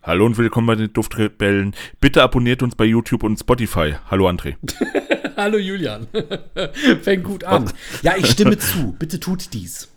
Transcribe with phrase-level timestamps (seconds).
[0.04, 1.76] Hallo und willkommen bei den Duftrebellen.
[2.02, 3.96] Bitte abonniert uns bei YouTube und Spotify.
[4.10, 4.56] Hallo André.
[5.38, 6.08] Hallo Julian.
[7.02, 7.72] Fängt gut an.
[8.02, 8.96] Ja, ich stimme zu.
[8.98, 9.90] Bitte tut dies.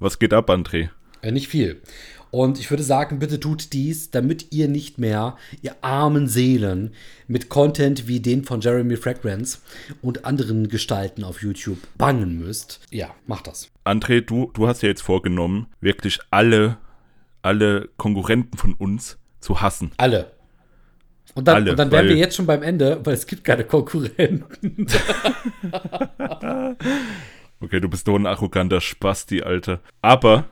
[0.00, 0.90] Was geht ab, André?
[1.22, 1.80] Äh, nicht viel.
[2.30, 6.92] Und ich würde sagen, bitte tut dies, damit ihr nicht mehr, ihr armen Seelen,
[7.28, 9.58] mit Content wie den von Jeremy Fragrance
[10.02, 12.80] und anderen Gestalten auf YouTube bangen müsst.
[12.90, 13.70] Ja, macht das.
[13.84, 16.78] André, du, du hast ja jetzt vorgenommen, wirklich alle,
[17.42, 19.92] alle Konkurrenten von uns zu hassen.
[19.96, 20.32] Alle.
[21.34, 23.64] Und dann, Alle, und dann wären wir jetzt schon beim Ende, weil es gibt keine
[23.64, 24.86] Konkurrenten.
[27.58, 29.80] Okay, du bist doch ein arroganter Spasti, Alter.
[30.02, 30.44] Aber,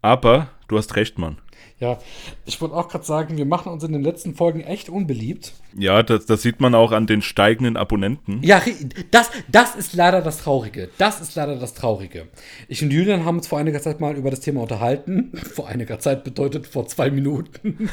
[0.00, 1.38] aber, du hast recht, Mann.
[1.78, 1.98] Ja,
[2.44, 5.52] ich wollte auch gerade sagen, wir machen uns in den letzten Folgen echt unbeliebt.
[5.76, 8.40] Ja, das, das sieht man auch an den steigenden Abonnenten.
[8.42, 8.62] Ja,
[9.10, 10.90] das, das ist leider das Traurige.
[10.98, 12.28] Das ist leider das Traurige.
[12.68, 15.32] Ich und Julian haben uns vor einiger Zeit mal über das Thema unterhalten.
[15.54, 17.90] Vor einiger Zeit bedeutet vor zwei Minuten.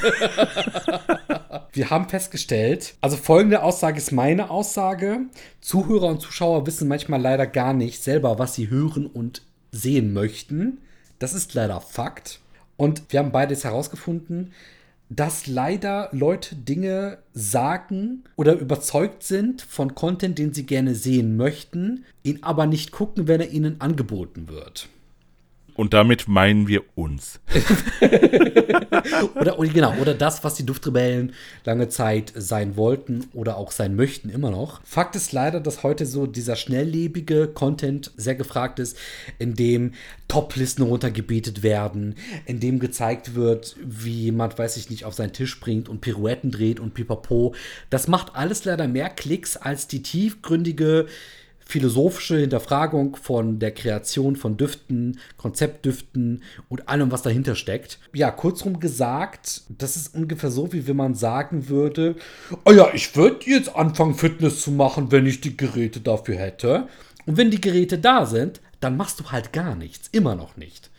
[1.74, 5.22] Wir haben festgestellt, also folgende Aussage ist meine Aussage.
[5.62, 10.80] Zuhörer und Zuschauer wissen manchmal leider gar nicht selber, was sie hören und sehen möchten.
[11.20, 12.40] Das ist leider Fakt.
[12.80, 14.54] Und wir haben beides herausgefunden,
[15.10, 22.06] dass leider Leute Dinge sagen oder überzeugt sind von Content, den sie gerne sehen möchten,
[22.24, 24.88] ihn aber nicht gucken, wenn er ihnen angeboten wird.
[25.80, 27.40] Und damit meinen wir uns.
[29.36, 33.96] Oder, oder genau, oder das, was die Duftrebellen lange Zeit sein wollten oder auch sein
[33.96, 34.82] möchten, immer noch.
[34.84, 38.98] Fakt ist leider, dass heute so dieser schnelllebige Content sehr gefragt ist,
[39.40, 39.94] in dem
[40.28, 45.52] Toplisten runtergebetet werden, in dem gezeigt wird, wie jemand, weiß ich nicht, auf seinen Tisch
[45.52, 47.56] springt und Pirouetten dreht und pipapo.
[47.90, 51.08] Das macht alles leider mehr Klicks als die tiefgründige
[51.70, 58.00] philosophische Hinterfragung von der Kreation von Düften, Konzeptdüften und allem, was dahinter steckt.
[58.12, 62.16] Ja, kurzum gesagt, das ist ungefähr so, wie wenn man sagen würde,
[62.66, 66.88] oh ja, ich würde jetzt anfangen, Fitness zu machen, wenn ich die Geräte dafür hätte.
[67.28, 70.10] Und wenn die Geräte da sind, dann machst du halt gar nichts.
[70.12, 70.90] Immer noch nicht.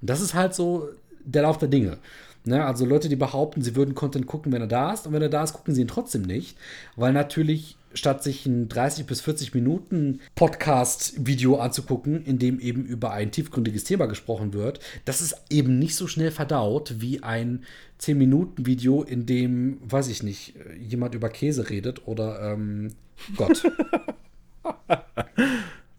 [0.00, 0.88] Und das ist halt so
[1.24, 1.98] der Lauf der Dinge.
[2.42, 5.06] Ne, also Leute, die behaupten, sie würden Content gucken, wenn er da ist.
[5.06, 6.56] Und wenn er da ist, gucken sie ihn trotzdem nicht.
[6.96, 13.12] Weil natürlich, statt sich ein 30 bis 40 Minuten Podcast-Video anzugucken, in dem eben über
[13.12, 17.64] ein tiefgründiges Thema gesprochen wird, das ist eben nicht so schnell verdaut wie ein
[18.00, 22.92] 10-Minuten-Video, in dem, weiß ich nicht, jemand über Käse redet oder ähm,
[23.36, 23.62] Gott.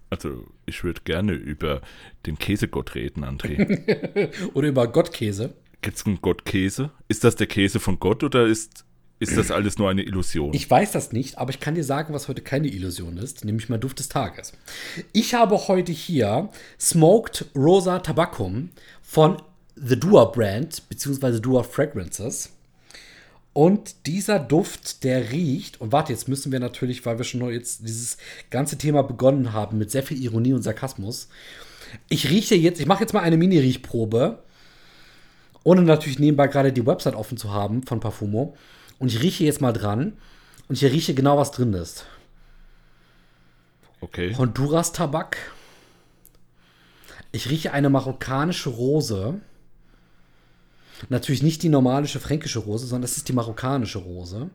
[0.09, 1.81] Also, ich würde gerne über
[2.25, 4.29] den Käsegott reden, André.
[4.53, 5.53] oder über Gottkäse.
[5.81, 6.91] Gibt es einen Gott Käse?
[7.07, 8.85] Ist das der Käse von Gott oder ist,
[9.19, 10.53] ist das alles nur eine Illusion?
[10.53, 13.67] Ich weiß das nicht, aber ich kann dir sagen, was heute keine Illusion ist, nämlich
[13.67, 14.53] mein Duft des Tages.
[15.11, 18.69] Ich habe heute hier Smoked Rosa Tabacum
[19.01, 19.41] von
[19.75, 22.51] The Dua Brand, beziehungsweise Dua Fragrances.
[23.53, 27.49] Und dieser Duft, der riecht, und warte, jetzt müssen wir natürlich, weil wir schon noch
[27.49, 28.17] jetzt dieses
[28.51, 31.27] ganze Thema begonnen haben, mit sehr viel Ironie und Sarkasmus.
[32.07, 34.43] Ich rieche jetzt, ich mache jetzt mal eine Mini-Riechprobe,
[35.63, 38.55] ohne natürlich nebenbei gerade die Website offen zu haben von Parfumo.
[38.99, 40.13] Und ich rieche jetzt mal dran
[40.67, 42.05] und ich rieche genau, was drin ist.
[44.01, 44.35] Okay.
[44.37, 45.37] Honduras Tabak.
[47.31, 49.39] Ich rieche eine marokkanische Rose.
[51.09, 54.49] Natürlich nicht die normalische fränkische Rose, sondern das ist die marokkanische Rose.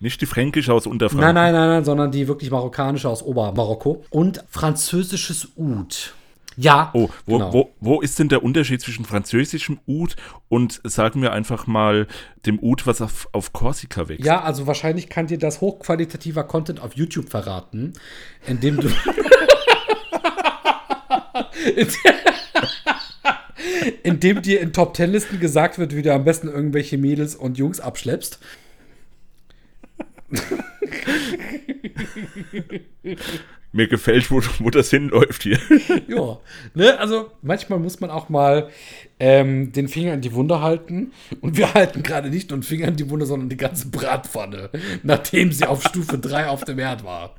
[0.00, 1.24] Nicht die fränkische aus Unterfranken.
[1.26, 4.04] Nein, nein, nein, nein, sondern die wirklich marokkanische aus Obermarokko.
[4.10, 6.14] Und französisches Oud.
[6.60, 7.52] Ja, Oh, wo, genau.
[7.52, 10.16] wo, wo ist denn der Unterschied zwischen französischem Oud
[10.48, 12.08] und sagen wir einfach mal
[12.46, 14.24] dem Oud, was auf, auf Korsika wächst?
[14.26, 17.92] Ja, also wahrscheinlich kann dir das hochqualitativer Content auf YouTube verraten,
[18.48, 18.88] indem du.
[24.02, 27.56] indem dir in Top Ten Listen gesagt wird, wie du am besten irgendwelche Mädels und
[27.56, 28.40] Jungs abschleppst.
[33.72, 35.58] Mir gefällt, wo, wo das hinläuft hier.
[36.08, 36.38] Ja,
[36.74, 38.70] ne, also manchmal muss man auch mal
[39.20, 41.12] ähm, den Finger in die Wunde halten.
[41.40, 44.70] Und wir halten gerade nicht nur den Finger in die Wunde, sondern die ganze Bratpfanne,
[45.02, 47.34] nachdem sie auf Stufe 3 auf dem Herd war.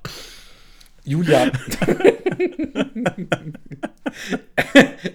[1.04, 1.52] Julia.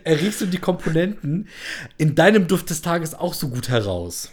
[0.02, 1.48] Erriechst du die Komponenten
[1.98, 4.32] in deinem Duft des Tages auch so gut heraus?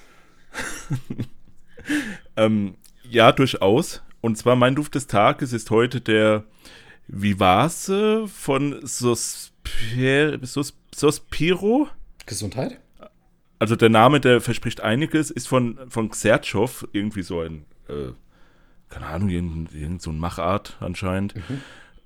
[2.37, 2.75] ähm,
[3.09, 4.01] ja, durchaus.
[4.21, 6.43] Und zwar mein Duft des Tages ist heute der
[7.11, 11.87] Vivace von Sosper, Sos, Sospiro.
[12.25, 12.79] Gesundheit?
[13.59, 18.13] Also der Name, der verspricht einiges, ist von, von Xertschow, irgendwie so ein äh,
[18.91, 21.33] keine Ahnung, irgendein, irgend so ein Machart anscheinend.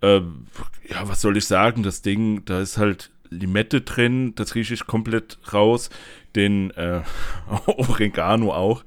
[0.01, 0.47] Ähm,
[0.87, 1.83] ja, was soll ich sagen?
[1.83, 5.89] Das Ding, da ist halt Limette drin, das rieche ich komplett raus.
[6.35, 7.01] Den äh,
[7.65, 8.85] Oregano auch.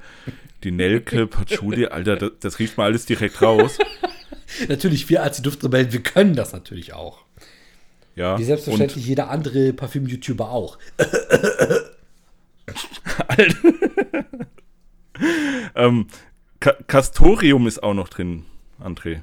[0.64, 3.78] Die Nelke, Patchouli, Alter, das, das riecht mal alles direkt raus.
[4.68, 7.24] Natürlich, wir als die Duftrebellen, wir können das natürlich auch.
[8.16, 10.78] Ja, Wie selbstverständlich jeder andere Parfüm-YouTuber auch.
[15.74, 16.06] Ähm,
[16.60, 18.44] Ca Castorium ist auch noch drin,
[18.80, 19.22] André.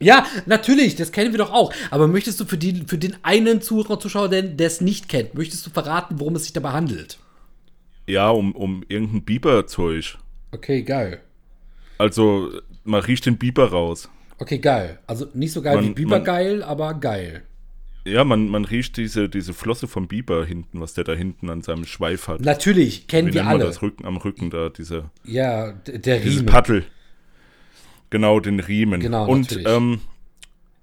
[0.00, 1.72] Ja, natürlich, das kennen wir doch auch.
[1.90, 5.34] Aber möchtest du für, die, für den einen Zuhörer, Zuschauer, der der es nicht kennt,
[5.34, 7.18] möchtest du verraten, worum es sich dabei handelt?
[8.06, 10.18] Ja, um, um irgendein Biberzeug.
[10.52, 11.20] Okay, geil.
[11.98, 12.52] Also,
[12.84, 14.08] man riecht den Biber raus.
[14.38, 14.98] Okay, geil.
[15.06, 17.42] Also nicht so geil Man- wie Biber man- geil, aber geil.
[18.04, 21.60] Ja, man, man riecht diese, diese Flosse vom Biber hinten, was der da hinten an
[21.62, 22.40] seinem Schweif hat.
[22.40, 23.64] Natürlich, kennen Wie wir alle.
[23.64, 26.46] das Rücken, am Rücken da, diese, Ja, der Riemen.
[26.46, 26.84] Paddel.
[28.10, 29.00] Genau, den Riemen.
[29.00, 30.00] Genau, und ähm,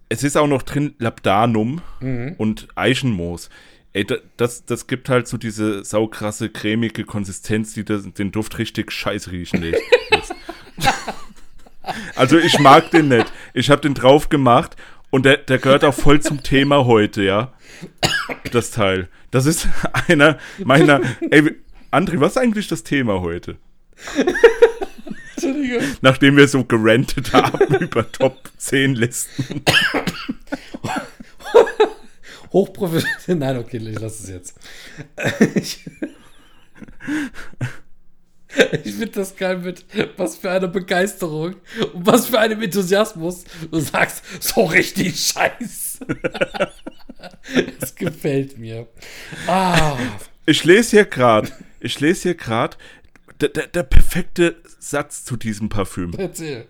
[0.10, 2.36] es ist auch noch drin Labdanum Mhm.
[2.38, 3.50] und Eichenmoos.
[3.94, 8.60] Ey, da- das, das gibt halt so diese saukrasse, cremige Konsistenz, die das, den Duft
[8.60, 9.82] richtig scheiß riechen lässt.
[12.16, 13.32] also ich mag den nicht.
[13.54, 14.76] Ich habe den drauf gemacht
[15.10, 17.54] und der, der gehört auch voll zum Thema heute, ja.
[18.52, 19.10] Das Teil.
[19.32, 19.68] Das ist
[20.08, 21.02] einer meiner.
[21.30, 21.56] Ey,
[21.92, 23.58] André, was ist eigentlich das Thema heute?
[25.36, 25.84] Entschuldigung.
[26.02, 29.64] Nachdem wir so gerantet haben über Top 10 Listen.
[32.52, 33.54] Hochprofessionell.
[33.54, 34.56] Nein, okay, ich lasse es jetzt.
[38.84, 39.86] Ich, finde das geil mit
[40.18, 41.56] was für eine Begeisterung
[41.94, 46.00] und was für einem Enthusiasmus du sagst, so richtig scheiß.
[47.80, 48.88] Das gefällt mir.
[49.48, 49.98] Ah,
[50.46, 52.78] Ich lese hier gerade, ich lese hier gerade
[53.42, 56.14] der, der, der perfekte Satz zu diesem Parfüm.
[56.18, 56.68] erzähl.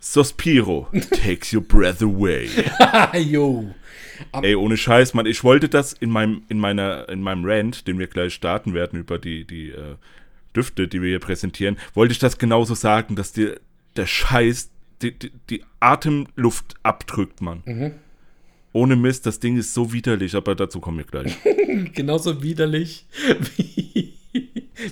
[0.00, 0.88] Sospiro
[1.22, 2.48] takes your breath away.
[3.18, 3.72] Yo.
[4.42, 7.98] Ey, ohne Scheiß, Mann, ich wollte das in meinem, in meiner, in meinem Rant, den
[8.00, 9.94] wir gleich starten werden über die, die äh,
[10.54, 13.60] Düfte, die wir hier präsentieren, wollte ich das genauso sagen, dass dir
[13.96, 14.70] der Scheiß
[15.02, 17.62] die, die, die Atemluft abdrückt, Mann.
[17.64, 17.92] Mhm.
[18.72, 21.36] Ohne Mist, das Ding ist so widerlich, aber dazu kommen wir gleich.
[21.94, 23.06] Genauso widerlich
[23.56, 24.14] wie,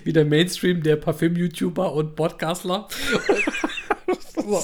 [0.04, 2.88] wie der Mainstream der Parfüm-YouTuber und Podcastler.
[4.34, 4.62] so.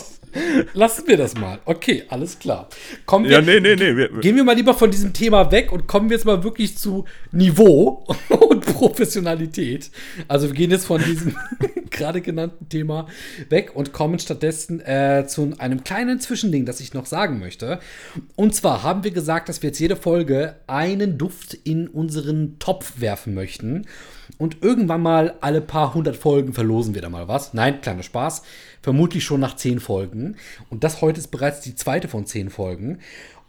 [0.74, 1.58] Lassen wir das mal.
[1.64, 2.68] Okay, alles klar.
[3.04, 3.96] Kommen wir, Ja, nee, nee, nee.
[3.96, 7.04] Wir, Gehen wir mal lieber von diesem Thema weg und kommen jetzt mal wirklich zu
[7.32, 9.90] Niveau und Professionalität.
[10.28, 11.36] Also wir gehen jetzt von diesem
[11.90, 13.06] gerade genannten Thema
[13.48, 17.80] weg und kommen stattdessen äh, zu einem kleinen Zwischending, das ich noch sagen möchte.
[18.34, 23.00] Und zwar haben wir gesagt, dass wir jetzt jede Folge einen Duft in unseren Topf
[23.00, 23.86] werfen möchten.
[24.38, 27.54] Und irgendwann mal alle paar hundert Folgen verlosen wir da mal was.
[27.54, 28.42] Nein, kleiner Spaß.
[28.86, 30.36] Vermutlich schon nach zehn Folgen.
[30.70, 33.00] Und das heute ist bereits die zweite von zehn Folgen.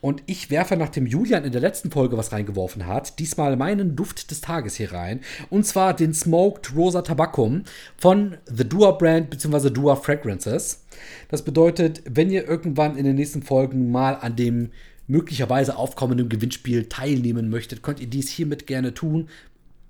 [0.02, 4.32] Und ich werfe, nachdem Julian in der letzten Folge was reingeworfen hat, diesmal meinen Duft
[4.32, 5.20] des Tages hier rein.
[5.52, 7.66] Und zwar den Smoked Rosa Tabacum
[7.98, 9.70] von The Dua Brand bzw.
[9.70, 10.84] Dua Fragrances.
[11.30, 14.72] Das bedeutet, wenn ihr irgendwann in den nächsten Folgen mal an dem
[15.08, 19.30] möglicherweise aufkommenden Gewinnspiel teilnehmen möchtet, könnt ihr dies hiermit gerne tun.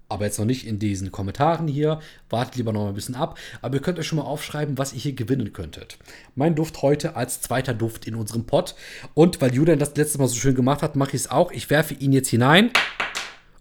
[0.09, 1.99] Aber jetzt noch nicht in diesen Kommentaren hier.
[2.29, 3.37] Wartet lieber noch ein bisschen ab.
[3.61, 5.97] Aber ihr könnt euch schon mal aufschreiben, was ihr hier gewinnen könntet.
[6.35, 8.75] Mein Duft heute als zweiter Duft in unserem Pot.
[9.13, 11.51] Und weil Julian das letzte Mal so schön gemacht hat, mache ich es auch.
[11.51, 12.71] Ich werfe ihn jetzt hinein.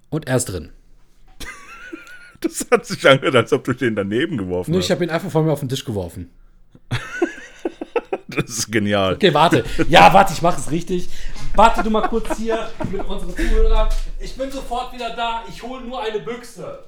[0.08, 0.70] Und er ist drin.
[2.40, 4.90] das hat sich angehört, als ob du den daneben geworfen ich hast.
[4.90, 6.30] habe ihn einfach vor mir auf den Tisch geworfen.
[8.28, 9.14] Das ist genial.
[9.14, 9.64] Okay, warte.
[9.88, 11.08] Ja, warte, ich mache es richtig.
[11.56, 13.88] Warte du mal kurz hier mit unseren Zuhörern.
[14.20, 15.42] Ich bin sofort wieder da.
[15.48, 16.84] Ich hole nur eine Büchse.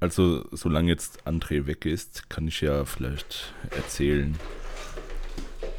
[0.00, 4.36] Also, solange jetzt André weg ist, kann ich ja vielleicht erzählen,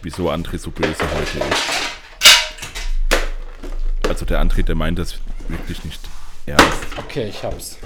[0.02, 1.64] wieso André so böse heute ist.
[4.08, 5.16] Also, der André, der meint das
[5.50, 6.00] wirklich nicht
[6.46, 6.86] ernst.
[6.98, 7.80] Okay, ich hab's.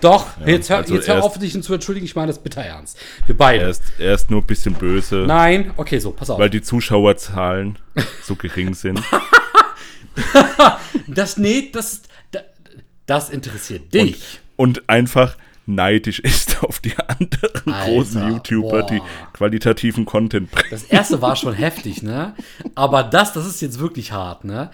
[0.00, 2.04] Doch, jetzt hör, also jetzt hör auf, dich zu entschuldigen.
[2.04, 2.98] Ich meine das bitter ernst.
[3.26, 3.64] Wir beide.
[3.64, 6.38] Er ist, er ist nur ein bisschen böse, Nein, okay, so, pass auf.
[6.38, 7.78] weil die Zuschauerzahlen
[8.22, 9.00] so gering sind.
[11.06, 12.02] Das, nee, das,
[13.04, 14.40] das, interessiert dich.
[14.56, 15.36] Und einfach
[15.66, 19.06] neidisch ist auf die anderen Alter, großen YouTuber, die boah.
[19.32, 20.68] qualitativen Content bringen.
[20.70, 22.34] Das erste war schon heftig, ne?
[22.74, 24.70] Aber das, das ist jetzt wirklich hart, ne?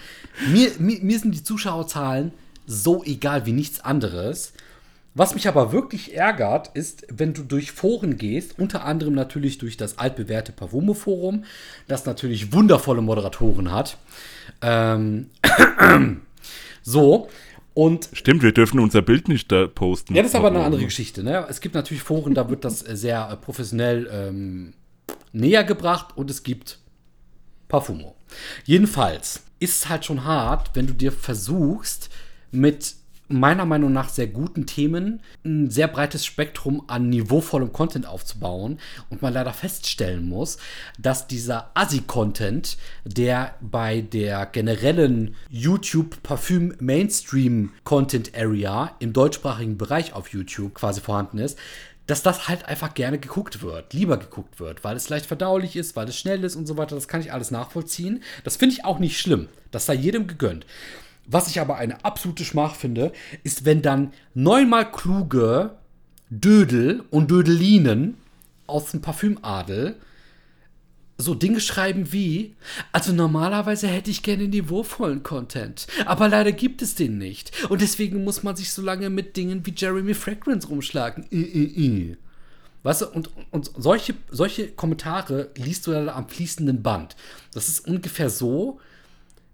[0.49, 2.33] Mir, mir, mir sind die Zuschauerzahlen
[2.67, 4.53] so egal wie nichts anderes.
[5.15, 9.77] Was mich aber wirklich ärgert, ist, wenn du durch Foren gehst, unter anderem natürlich durch
[9.77, 11.45] das altbewährte Pavomo-Forum,
[11.87, 13.99] das natürlich wundervolle Moderatoren hat.
[14.63, 15.27] Ähm,
[16.83, 17.29] so,
[17.75, 20.15] und Stimmt, wir dürfen unser Bild nicht da posten.
[20.15, 21.23] ja, das ist aber eine andere Geschichte.
[21.23, 21.47] Ne?
[21.49, 24.75] Es gibt natürlich Foren, da wird das sehr äh, professionell ähm,
[25.33, 26.79] näher gebracht und es gibt
[27.69, 28.15] Parfumo.
[28.65, 32.11] Jedenfalls ist es halt schon hart, wenn du dir versuchst,
[32.51, 32.95] mit
[33.33, 38.79] meiner Meinung nach sehr guten Themen ein sehr breites Spektrum an niveauvollem Content aufzubauen
[39.11, 40.59] und man leider feststellen muss,
[40.99, 50.13] dass dieser Assi-Content, der bei der generellen YouTube Parfüm Mainstream Content Area im deutschsprachigen Bereich
[50.13, 51.59] auf YouTube quasi vorhanden ist,
[52.07, 55.95] dass das halt einfach gerne geguckt wird, lieber geguckt wird, weil es leicht verdaulich ist,
[55.97, 56.95] weil es schnell ist und so weiter.
[56.95, 58.23] Das kann ich alles nachvollziehen.
[58.45, 59.49] Das finde ich auch nicht schlimm.
[59.71, 60.67] Das sei jedem gegönnt.
[61.27, 63.13] Was ich aber eine absolute Schmach finde,
[63.45, 65.77] ist, wenn dann neunmal kluge
[66.31, 68.17] Dödel und Dödelinen
[68.67, 69.97] aus dem Parfümadel
[71.19, 72.55] so Dinge schreiben wie,
[72.91, 77.53] also normalerweise hätte ich gerne niveauvollen Content, aber leider gibt es den nicht.
[77.69, 81.27] Und deswegen muss man sich so lange mit Dingen wie Jeremy Fragrance rumschlagen.
[81.31, 82.17] I, I, I.
[82.83, 87.15] Weißt du, und, und solche, solche Kommentare liest du dann am fließenden Band.
[87.53, 88.81] Das ist ungefähr so,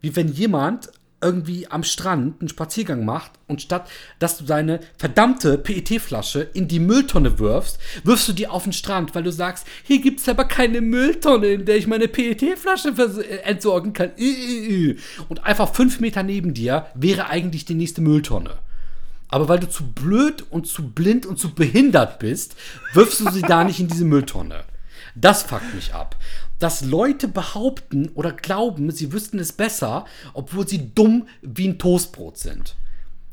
[0.00, 5.58] wie wenn jemand irgendwie am Strand einen Spaziergang macht und statt dass du deine verdammte
[5.58, 10.00] PET-Flasche in die Mülltonne wirfst, wirfst du die auf den Strand, weil du sagst, hier
[10.00, 14.12] gibt es aber keine Mülltonne, in der ich meine PET-Flasche äh, entsorgen kann.
[15.28, 18.58] Und einfach fünf Meter neben dir wäre eigentlich die nächste Mülltonne.
[19.28, 22.56] Aber weil du zu blöd und zu blind und zu behindert bist,
[22.94, 24.64] wirfst du sie da nicht in diese Mülltonne.
[25.14, 26.16] Das fuckt mich ab
[26.58, 32.38] dass Leute behaupten oder glauben, sie wüssten es besser, obwohl sie dumm wie ein Toastbrot
[32.38, 32.74] sind.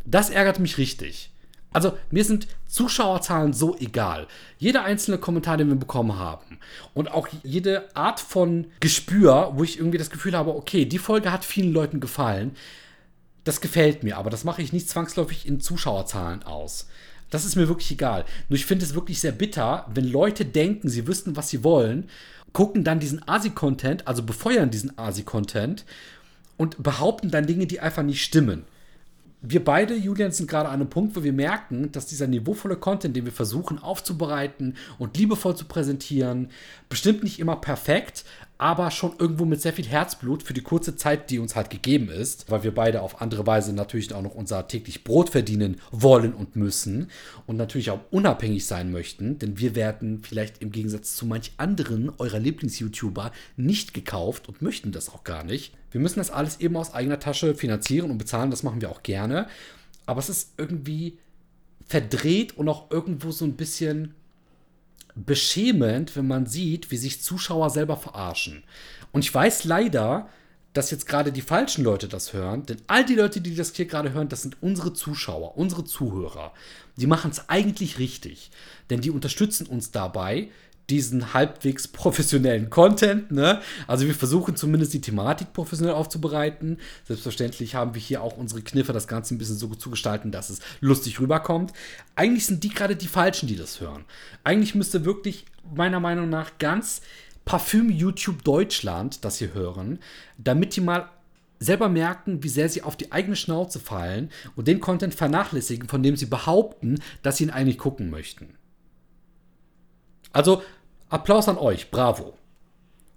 [0.05, 1.31] Das ärgert mich richtig.
[1.73, 4.27] Also mir sind Zuschauerzahlen so egal.
[4.57, 6.59] Jeder einzelne Kommentar, den wir bekommen haben
[6.93, 11.33] und auch jede Art von Gespür, wo ich irgendwie das Gefühl habe, okay, die Folge
[11.33, 12.55] hat vielen Leuten gefallen,
[13.43, 16.87] das gefällt mir, aber das mache ich nicht zwangsläufig in Zuschauerzahlen aus.
[17.29, 18.25] Das ist mir wirklich egal.
[18.49, 22.07] Nur ich finde es wirklich sehr bitter, wenn Leute denken, sie wüssten, was sie wollen
[22.55, 25.83] gucken dann diesen Asi-Content, also befeuern diesen Asi-Content
[26.55, 28.63] und behaupten dann Dinge, die einfach nicht stimmen.
[29.41, 33.13] Wir beide, Julian, sind gerade an einem Punkt, wo wir merken, dass dieser niveauvolle Content,
[33.13, 36.47] den wir versuchen aufzubereiten und liebevoll zu präsentieren,
[36.87, 38.23] bestimmt nicht immer perfekt,
[38.57, 42.09] aber schon irgendwo mit sehr viel Herzblut für die kurze Zeit, die uns halt gegeben
[42.09, 46.33] ist, weil wir beide auf andere Weise natürlich auch noch unser täglich Brot verdienen wollen
[46.33, 47.09] und müssen
[47.47, 52.11] und natürlich auch unabhängig sein möchten, denn wir werden vielleicht im Gegensatz zu manch anderen
[52.17, 55.73] eurer Lieblings-YouTuber nicht gekauft und möchten das auch gar nicht.
[55.91, 59.03] Wir müssen das alles eben aus eigener Tasche finanzieren und bezahlen, das machen wir auch
[59.03, 59.47] gerne,
[60.05, 61.17] aber es ist irgendwie
[61.85, 64.15] verdreht und auch irgendwo so ein bisschen
[65.15, 68.63] beschämend, wenn man sieht, wie sich Zuschauer selber verarschen.
[69.11, 70.29] Und ich weiß leider,
[70.73, 73.85] dass jetzt gerade die falschen Leute das hören, denn all die Leute, die das hier
[73.85, 76.53] gerade hören, das sind unsere Zuschauer, unsere Zuhörer.
[76.97, 78.51] Die machen es eigentlich richtig,
[78.89, 80.49] denn die unterstützen uns dabei,
[80.89, 83.31] diesen halbwegs professionellen Content.
[83.31, 83.61] Ne?
[83.87, 86.77] Also wir versuchen zumindest die Thematik professionell aufzubereiten.
[87.05, 90.49] Selbstverständlich haben wir hier auch unsere Kniffe, das Ganze ein bisschen so zu gestalten, dass
[90.49, 91.73] es lustig rüberkommt.
[92.15, 94.05] Eigentlich sind die gerade die Falschen, die das hören.
[94.43, 97.01] Eigentlich müsste wirklich meiner Meinung nach ganz
[97.45, 99.99] Parfüm YouTube Deutschland das hier hören,
[100.37, 101.09] damit die mal
[101.59, 106.03] selber merken, wie sehr sie auf die eigene Schnauze fallen und den Content vernachlässigen, von
[106.03, 108.55] dem sie behaupten, dass sie ihn eigentlich gucken möchten.
[110.35, 110.63] Also
[111.09, 112.37] Applaus an euch, bravo.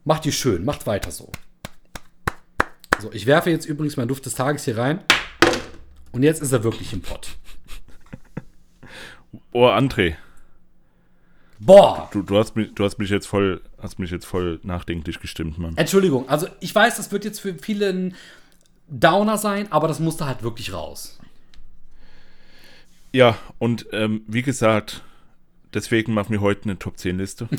[0.04, 1.30] Macht ihr schön, macht weiter so.
[3.00, 5.00] So, ich werfe jetzt übrigens meinen Duft des Tages hier rein.
[6.12, 7.36] Und jetzt ist er wirklich im Pott.
[9.52, 10.16] Oh, André.
[11.60, 12.08] Boah!
[12.12, 15.58] Du, du, hast mich, du hast mich jetzt voll, hast mich jetzt voll nachdenklich gestimmt,
[15.58, 15.76] Mann.
[15.76, 18.14] Entschuldigung, also ich weiß, das wird jetzt für viele ein
[18.88, 21.18] Downer sein, aber das musste halt wirklich raus.
[23.12, 25.02] Ja, und ähm, wie gesagt,
[25.74, 27.48] Deswegen machen wir heute eine Top 10 Liste.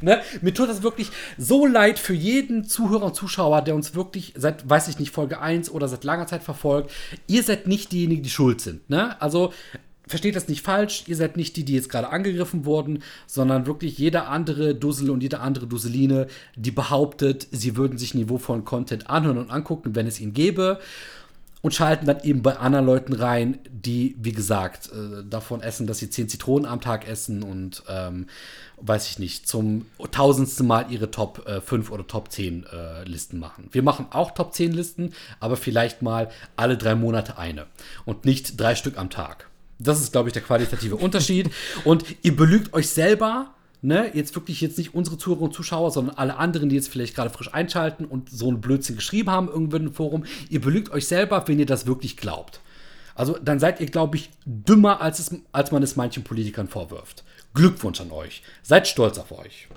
[0.00, 0.22] ne?
[0.40, 4.68] Mir tut das wirklich so leid für jeden Zuhörer und Zuschauer, der uns wirklich seit,
[4.68, 6.90] weiß ich nicht, Folge 1 oder seit langer Zeit verfolgt.
[7.26, 8.88] Ihr seid nicht diejenigen, die schuld sind.
[8.88, 9.20] Ne?
[9.20, 9.52] Also
[10.06, 13.96] versteht das nicht falsch, ihr seid nicht die, die jetzt gerade angegriffen wurden, sondern wirklich
[13.96, 19.38] jeder andere Dussel und jede andere Dusseline, die behauptet, sie würden sich niveauvollen Content anhören
[19.38, 20.80] und angucken, wenn es ihn gäbe
[21.62, 25.98] und schalten dann eben bei anderen Leuten rein, die, wie gesagt, äh, davon essen, dass
[25.98, 28.26] sie zehn Zitronen am Tag essen und ähm,
[28.78, 33.38] weiß ich nicht, zum tausendsten Mal ihre Top äh, 5 oder Top 10 äh, Listen
[33.38, 33.68] machen.
[33.72, 37.66] Wir machen auch Top 10 Listen, aber vielleicht mal alle drei Monate eine
[38.04, 39.48] und nicht drei Stück am Tag.
[39.78, 41.50] Das ist, glaube ich, der qualitative Unterschied.
[41.84, 46.16] Und ihr belügt euch selber ne, jetzt wirklich jetzt nicht unsere Zuhörer und Zuschauer, sondern
[46.16, 49.76] alle anderen, die jetzt vielleicht gerade frisch einschalten und so einen Blödsinn geschrieben haben irgendwo
[49.76, 52.60] im Forum, ihr belügt euch selber, wenn ihr das wirklich glaubt.
[53.14, 57.24] Also dann seid ihr, glaube ich, dümmer, als, es, als man es manchen Politikern vorwirft.
[57.54, 58.42] Glückwunsch an euch.
[58.62, 59.68] Seid stolz auf euch.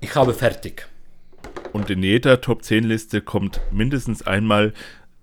[0.00, 0.86] Ich habe fertig.
[1.72, 4.72] Und in jeder Top 10 Liste kommt mindestens einmal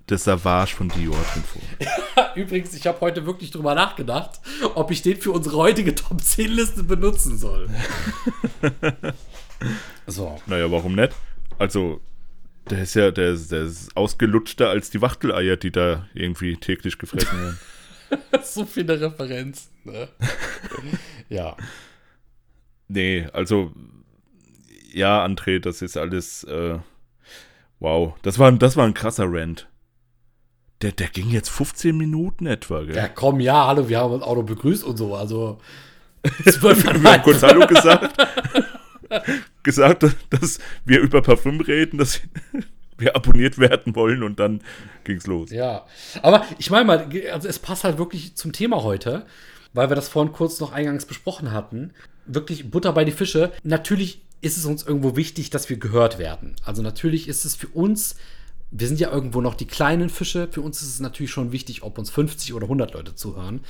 [0.07, 1.61] das Savage von Dior drin vor.
[2.35, 4.39] Übrigens, ich habe heute wirklich drüber nachgedacht,
[4.73, 7.69] ob ich den für unsere heutige Top 10 Liste benutzen soll.
[10.07, 10.39] so.
[10.45, 11.13] Naja, warum nicht?
[11.59, 11.99] Also,
[12.69, 16.97] der ist ja, der ist, der ist ausgelutschter als die Wachteleier, die da irgendwie täglich
[16.97, 17.59] gefressen werden.
[18.43, 20.07] so viele Referenzen, ne?
[21.27, 21.57] ja.
[22.87, 23.73] Nee, also,
[24.93, 26.79] ja, André, das ist alles, äh,
[27.79, 28.13] wow.
[28.21, 29.67] Das war, das war ein krasser Rant.
[30.81, 32.96] Der, der ging jetzt 15 Minuten etwa, gell?
[32.96, 35.60] Ja, komm, ja, hallo, wir haben uns auch noch begrüßt und so, also.
[36.24, 38.15] wir haben kurz Hallo gesagt.
[39.63, 42.22] gesagt, dass wir über Parfüm reden, dass
[42.98, 44.62] wir abonniert werden wollen und dann
[45.03, 45.51] ging's los.
[45.51, 45.86] Ja,
[46.22, 49.25] aber ich meine mal, also es passt halt wirklich zum Thema heute,
[49.74, 51.91] weil wir das vorhin kurz noch eingangs besprochen hatten.
[52.25, 53.51] Wirklich Butter bei die Fische.
[53.63, 56.55] Natürlich ist es uns irgendwo wichtig, dass wir gehört werden.
[56.63, 58.15] Also natürlich ist es für uns
[58.71, 60.47] wir sind ja irgendwo noch die kleinen Fische.
[60.51, 63.62] Für uns ist es natürlich schon wichtig, ob uns 50 oder 100 Leute zuhören.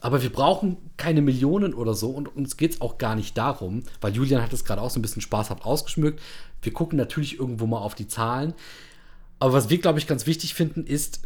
[0.00, 3.82] Aber wir brauchen keine Millionen oder so und uns geht es auch gar nicht darum,
[4.00, 6.22] weil Julian hat es gerade auch so ein bisschen spaßhaft ausgeschmückt.
[6.62, 8.54] Wir gucken natürlich irgendwo mal auf die Zahlen.
[9.40, 11.22] Aber was wir, glaube ich, ganz wichtig finden, ist,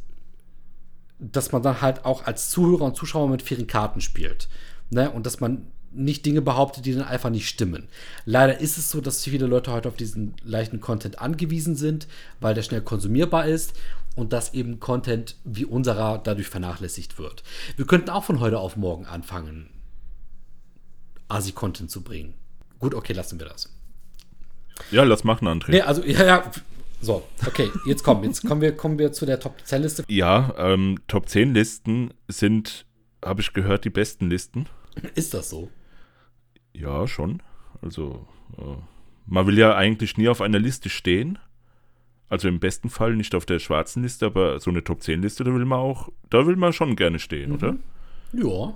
[1.19, 4.49] dass man dann halt auch als Zuhörer und Zuschauer mit fairen Karten spielt.
[4.91, 5.11] Ne?
[5.11, 7.89] Und dass man nicht Dinge behauptet, die dann einfach nicht stimmen.
[8.25, 12.07] Leider ist es so, dass viele Leute heute auf diesen leichten Content angewiesen sind,
[12.41, 13.75] weil der schnell konsumierbar ist
[14.17, 17.43] und dass eben Content wie unserer dadurch vernachlässigt wird.
[17.77, 19.69] Wir könnten auch von heute auf morgen anfangen,
[21.29, 22.35] Asi-Content zu bringen.
[22.79, 23.73] Gut, okay, lassen wir das.
[24.91, 25.71] Ja, lass machen, André.
[25.71, 26.51] Nee, also, ja, ja.
[27.01, 30.05] So, okay, jetzt kommen, jetzt kommen wir, kommen wir zu der Top 10 Liste.
[30.09, 32.87] Ja, ähm, Top 10 Listen sind,
[33.25, 34.69] habe ich gehört, die besten Listen.
[35.15, 35.71] Ist das so?
[36.75, 37.43] Ja, schon.
[37.81, 38.27] Also,
[38.59, 38.77] äh,
[39.27, 41.39] man will ja eigentlich nie auf einer Liste stehen.
[42.29, 45.45] Also im besten Fall nicht auf der schwarzen Liste, aber so eine Top 10 Liste,
[45.45, 47.55] da will man auch, da will man schon gerne stehen, mhm.
[47.57, 47.77] oder?
[48.33, 48.75] Ja.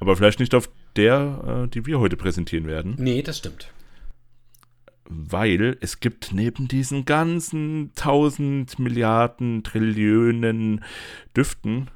[0.00, 2.96] Aber vielleicht nicht auf der, äh, die wir heute präsentieren werden.
[2.98, 3.72] Nee, das stimmt.
[5.08, 10.82] Weil es gibt neben diesen ganzen tausend Milliarden, Trillionen
[11.36, 11.88] Düften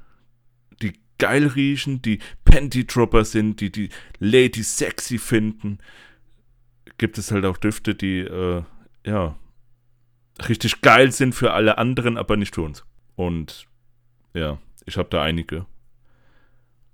[1.19, 5.79] geil riechen, die Panty-Dropper sind, die die Lady sexy finden,
[6.99, 8.63] gibt es halt auch Düfte, die, äh,
[9.05, 9.37] ja,
[10.49, 12.85] richtig geil sind für alle anderen, aber nicht für uns.
[13.15, 13.67] Und
[14.35, 15.67] ja, ich habe da einige.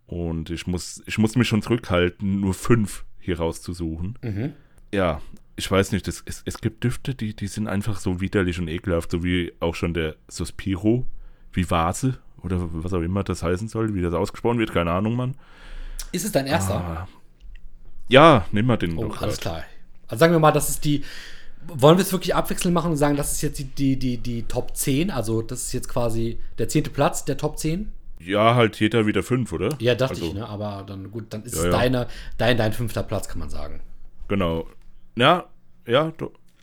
[0.07, 4.19] Und ich muss, ich muss mich schon zurückhalten, nur fünf hier rauszusuchen.
[4.23, 4.53] Mhm.
[4.93, 5.23] Ja,
[5.57, 8.69] ich weiß nicht, es, es, es gibt Düfte, die, die sind einfach so widerlich und
[8.69, 11.07] ekelhaft, so wie auch schon der Sospiro,
[11.53, 15.16] wie Vase oder was auch immer das heißen soll, wie das ausgesprochen wird, keine Ahnung,
[15.16, 15.35] Mann.
[16.12, 16.74] Ist es dein erster?
[16.74, 17.09] Ah,
[18.09, 18.98] ja, nimm mal den.
[18.98, 19.40] Oh, alles halt.
[19.40, 19.64] klar.
[20.07, 21.05] Also sagen wir mal, das ist die.
[21.66, 24.42] Wollen wir es wirklich abwechselnd machen und sagen, das ist jetzt die, die, die, die
[24.42, 25.11] Top 10?
[25.11, 27.92] Also, das ist jetzt quasi der zehnte Platz der Top 10?
[28.18, 29.70] Ja, halt jeder wieder fünf, oder?
[29.78, 30.48] Ja, dachte also, ich, ne?
[30.48, 31.70] Aber dann gut, dann ist ja, es ja.
[31.70, 33.81] Deine, dein, dein fünfter Platz, kann man sagen.
[34.28, 34.66] Genau.
[35.16, 35.46] Ja,
[35.87, 36.12] ja,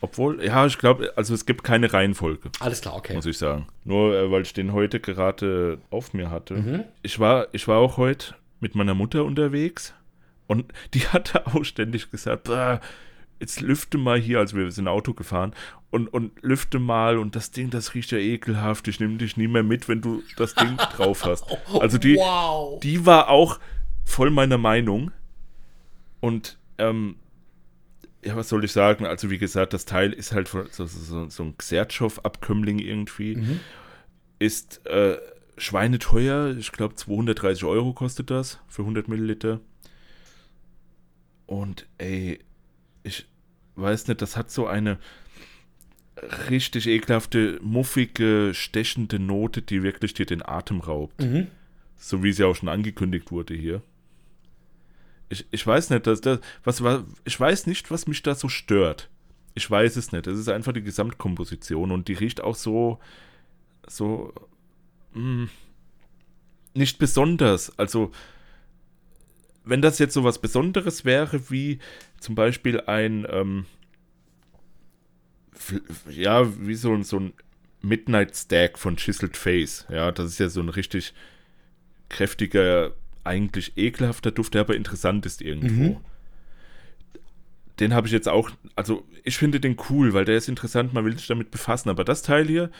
[0.00, 2.50] obwohl, ja, ich glaube, also es gibt keine Reihenfolge.
[2.60, 3.14] Alles klar, okay.
[3.14, 3.66] Muss ich sagen.
[3.84, 6.54] Nur äh, weil ich den heute gerade auf mir hatte.
[6.54, 6.84] Mhm.
[7.02, 9.94] Ich, war, ich war auch heute mit meiner Mutter unterwegs
[10.46, 12.48] und die hatte auch ständig gesagt,
[13.40, 15.54] jetzt lüfte mal hier, also wir sind Auto gefahren
[15.90, 19.48] und, und lüfte mal und das Ding, das riecht ja ekelhaft, ich nehme dich nie
[19.48, 21.44] mehr mit, wenn du das Ding drauf hast.
[21.80, 22.78] Also die, wow.
[22.80, 23.58] die war auch
[24.04, 25.10] voll meiner Meinung
[26.20, 27.16] und ähm,
[28.22, 29.06] ja, was soll ich sagen?
[29.06, 33.36] Also, wie gesagt, das Teil ist halt so, so, so ein Xertschow-Abkömmling irgendwie.
[33.36, 33.60] Mhm.
[34.38, 35.18] Ist äh,
[35.56, 36.56] schweineteuer.
[36.56, 39.60] Ich glaube, 230 Euro kostet das für 100 Milliliter.
[41.46, 42.40] Und ey,
[43.02, 43.26] ich
[43.76, 44.98] weiß nicht, das hat so eine
[46.50, 51.22] richtig ekelhafte, muffige, stechende Note, die wirklich dir den Atem raubt.
[51.22, 51.46] Mhm.
[51.96, 53.82] So wie sie auch schon angekündigt wurde hier
[55.30, 58.48] ich, ich weiß nicht, dass das, was, was, ich weiß nicht, was mich da so
[58.48, 59.08] stört.
[59.54, 60.26] Ich weiß es nicht.
[60.26, 62.98] Es ist einfach die Gesamtkomposition und die riecht auch so,
[63.86, 64.34] so,
[65.14, 65.50] mh, hm,
[66.74, 67.76] nicht besonders.
[67.78, 68.10] Also,
[69.64, 71.78] wenn das jetzt so was Besonderes wäre, wie
[72.18, 73.66] zum Beispiel ein, ähm,
[76.10, 77.32] ja, wie so, so ein
[77.82, 79.86] Midnight Stack von Chiseled Face.
[79.90, 81.14] Ja, das ist ja so ein richtig
[82.08, 85.82] kräftiger eigentlich ekelhafter Duft, der aber interessant ist irgendwo.
[85.82, 85.96] Mhm.
[87.78, 91.04] Den habe ich jetzt auch, also ich finde den cool, weil der ist interessant, man
[91.04, 91.88] will sich damit befassen.
[91.88, 92.70] Aber das Teil hier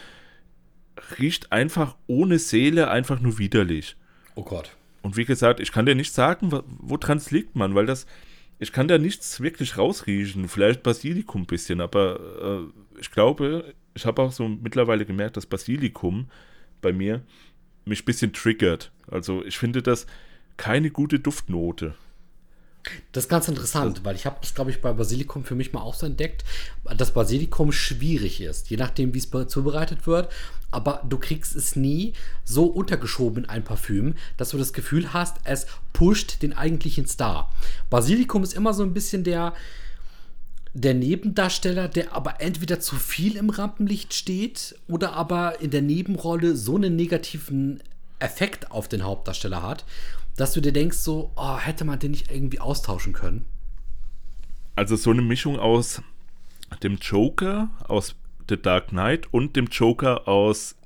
[1.18, 3.96] riecht einfach ohne Seele, einfach nur widerlich.
[4.34, 4.76] Oh Gott.
[5.02, 8.06] Und wie gesagt, ich kann dir nicht sagen, woran es liegt, man, weil das,
[8.58, 10.48] ich kann da nichts wirklich rausriechen.
[10.48, 15.46] Vielleicht Basilikum ein bisschen, aber äh, ich glaube, ich habe auch so mittlerweile gemerkt, dass
[15.46, 16.28] Basilikum
[16.82, 17.22] bei mir
[17.86, 18.92] mich ein bisschen triggert.
[19.10, 20.06] Also ich finde das
[20.60, 21.94] keine gute Duftnote.
[23.12, 25.72] Das ist ganz interessant, das weil ich habe das, glaube ich, bei Basilikum für mich
[25.72, 26.44] mal auch so entdeckt,
[26.84, 30.30] dass Basilikum schwierig ist, je nachdem, wie es zubereitet wird.
[30.70, 32.12] Aber du kriegst es nie
[32.44, 37.50] so untergeschoben in ein Parfüm, dass du das Gefühl hast, es pusht den eigentlichen Star.
[37.88, 39.54] Basilikum ist immer so ein bisschen der,
[40.74, 46.54] der Nebendarsteller, der aber entweder zu viel im Rampenlicht steht oder aber in der Nebenrolle
[46.54, 47.82] so einen negativen
[48.18, 49.84] Effekt auf den Hauptdarsteller hat,
[50.40, 53.44] dass du dir denkst, so, oh, hätte man den nicht irgendwie austauschen können?
[54.74, 56.02] Also so eine Mischung aus
[56.82, 58.14] dem Joker, aus
[58.48, 60.76] The Dark Knight und dem Joker aus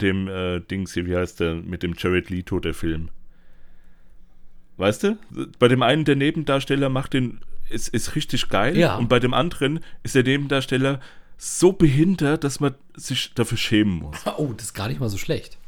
[0.00, 3.10] dem äh, Dings hier, wie heißt der, mit dem Jared Leto, der Film.
[4.76, 5.18] Weißt du?
[5.58, 8.76] Bei dem einen, der Nebendarsteller macht den, ist, ist richtig geil.
[8.76, 8.96] Ja.
[8.96, 10.98] Und bei dem anderen ist der Nebendarsteller
[11.38, 14.16] so behindert, dass man sich dafür schämen muss.
[14.36, 15.58] Oh, das ist gar nicht mal so schlecht.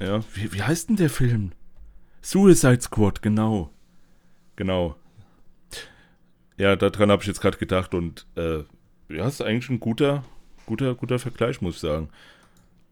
[0.00, 1.52] Ja, wie, wie heißt denn der Film?
[2.20, 3.70] Suicide Squad, genau.
[4.56, 4.96] Genau.
[6.56, 8.64] Ja, daran habe ich jetzt gerade gedacht und äh,
[9.08, 10.24] ja, ist eigentlich ein guter,
[10.66, 12.08] guter, guter Vergleich, muss ich sagen.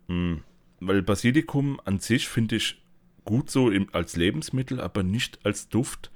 [0.08, 0.42] Mhm.
[0.80, 2.80] Weil Basilikum an sich finde ich
[3.24, 6.10] gut so im, als Lebensmittel, aber nicht als Duft,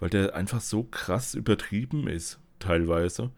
[0.00, 3.30] weil der einfach so krass übertrieben ist, teilweise.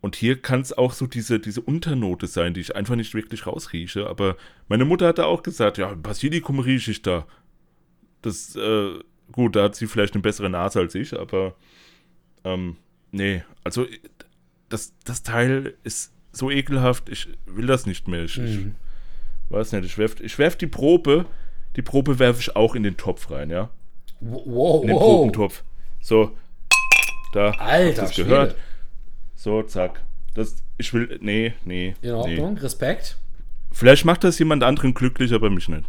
[0.00, 3.46] Und hier kann es auch so diese, diese Unternote sein, die ich einfach nicht wirklich
[3.46, 4.06] rausrieche.
[4.06, 4.36] Aber
[4.68, 7.26] meine Mutter hat da auch gesagt, ja, Basilikum rieche ich da.
[8.22, 8.98] Das, äh,
[9.32, 11.54] gut, da hat sie vielleicht eine bessere Nase als ich, aber
[12.44, 12.76] ähm,
[13.12, 13.86] nee, also
[14.68, 18.24] das, das Teil ist so ekelhaft, ich will das nicht mehr.
[18.24, 18.74] Ich, mhm.
[19.46, 21.26] ich weiß nicht, ich werf, ich werf die Probe,
[21.76, 23.70] die Probe werfe ich auch in den Topf rein, ja.
[24.20, 25.02] Wow, in den wow.
[25.02, 25.62] Probentopf.
[26.00, 26.36] So,
[27.32, 28.56] da Alter, das gehört.
[29.34, 30.02] So, zack.
[30.34, 31.94] Das, ich will, nee, nee.
[32.02, 32.60] In Ordnung, nee.
[32.60, 33.18] Respekt.
[33.70, 35.84] Vielleicht macht das jemand anderen glücklich, aber mich nicht.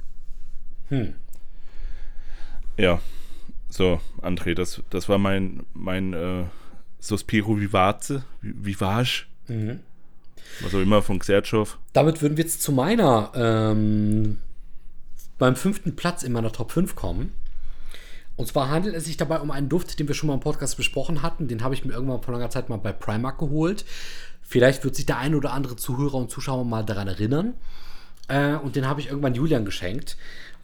[0.90, 1.16] Hm.
[2.80, 3.02] Ja.
[3.70, 6.46] So, André, das, das war mein, mein äh,
[7.00, 9.26] Sospiro Vivace, Vivage.
[9.48, 9.82] Mhm.
[10.62, 11.78] Was auch immer von Xertschow.
[11.94, 14.38] Damit würden wir jetzt zu meiner, ähm,
[15.38, 17.34] beim fünften Platz in meiner Top 5 kommen.
[18.36, 20.78] Und zwar handelt es sich dabei um einen Duft, den wir schon mal im Podcast
[20.78, 21.48] besprochen hatten.
[21.48, 23.86] Den habe ich mir irgendwann vor langer Zeit mal bei Primark geholt.
[24.42, 27.54] Vielleicht wird sich der eine oder andere Zuhörer und Zuschauer mal daran erinnern.
[28.30, 30.18] Äh, und den habe ich irgendwann Julian geschenkt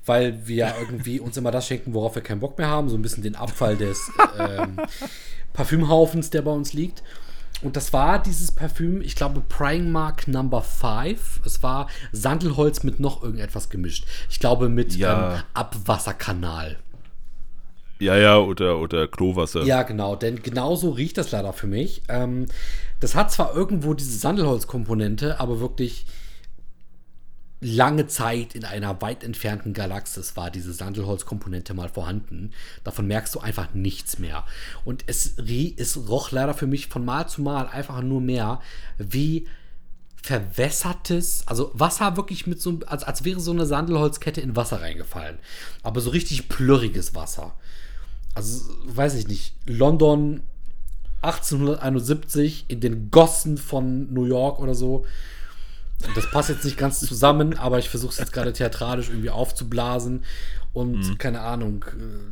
[0.05, 2.89] weil wir irgendwie uns immer das schenken, worauf wir keinen Bock mehr haben.
[2.89, 4.77] So ein bisschen den Abfall des ähm,
[5.53, 7.03] Parfümhaufens, der bei uns liegt.
[7.61, 11.41] Und das war dieses Parfüm, ich glaube, Primark Number 5.
[11.45, 14.05] Es war Sandelholz mit noch irgendetwas gemischt.
[14.29, 15.35] Ich glaube, mit Ja.
[15.37, 16.77] ähm, Abwasserkanal.
[17.99, 19.63] Ja, ja, oder, oder Klowasser.
[19.63, 22.03] Ja, genau, denn genauso riecht das leider für mich.
[22.09, 22.47] Ähm,
[22.99, 26.05] das hat zwar irgendwo diese Sandelholzkomponente, aber wirklich
[27.61, 32.51] lange Zeit in einer weit entfernten Galaxis war diese Sandelholzkomponente mal vorhanden.
[32.83, 34.45] Davon merkst du einfach nichts mehr.
[34.83, 38.61] Und es, es roch leider für mich von Mal zu Mal einfach nur mehr
[38.97, 39.47] wie
[40.21, 45.37] verwässertes, also Wasser wirklich mit so, als, als wäre so eine Sandelholzkette in Wasser reingefallen.
[45.83, 47.53] Aber so richtig plörriges Wasser.
[48.33, 50.41] Also, weiß ich nicht, London
[51.21, 55.05] 1871 in den Gossen von New York oder so.
[56.13, 60.23] Das passt jetzt nicht ganz zusammen, aber ich versuche es jetzt gerade theatralisch irgendwie aufzublasen.
[60.73, 61.85] Und keine Ahnung,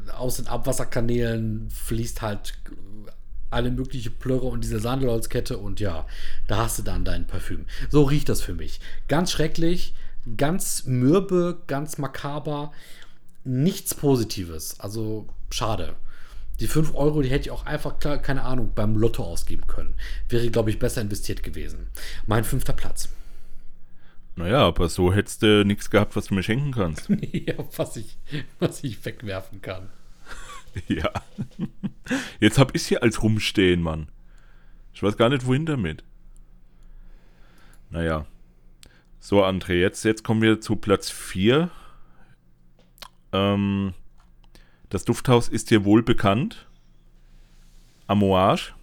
[0.08, 2.56] äh, aus den Abwasserkanälen fließt halt
[3.54, 6.06] alle mögliche Plörre und diese Sandelholzkette und ja,
[6.48, 7.66] da hast du dann dein Parfüm.
[7.90, 8.82] So riecht das für mich.
[9.08, 9.94] Ganz schrecklich,
[10.38, 12.72] ganz mürbe, ganz makaber,
[13.44, 14.80] nichts Positives.
[14.80, 15.96] Also schade.
[16.60, 19.96] Die 5 Euro, die hätte ich auch einfach, klar, keine Ahnung, beim Lotto ausgeben können.
[20.30, 21.88] Wäre, glaube ich, besser investiert gewesen.
[22.28, 23.10] Mein fünfter Platz.
[24.36, 27.10] Naja, aber so hättest du nichts gehabt, was du mir schenken kannst.
[27.32, 28.18] ja, was ich,
[28.60, 29.90] was ich wegwerfen kann.
[30.88, 31.12] ja.
[32.40, 34.10] Jetzt hab ich's hier als rumstehen, Mann.
[34.94, 36.04] Ich weiß gar nicht, wohin damit.
[37.90, 38.26] Naja.
[39.20, 41.70] So, André, jetzt, jetzt kommen wir zu Platz 4.
[43.32, 43.94] Ähm,
[44.90, 46.68] das Dufthaus ist dir wohl bekannt.
[48.08, 48.74] Amouage.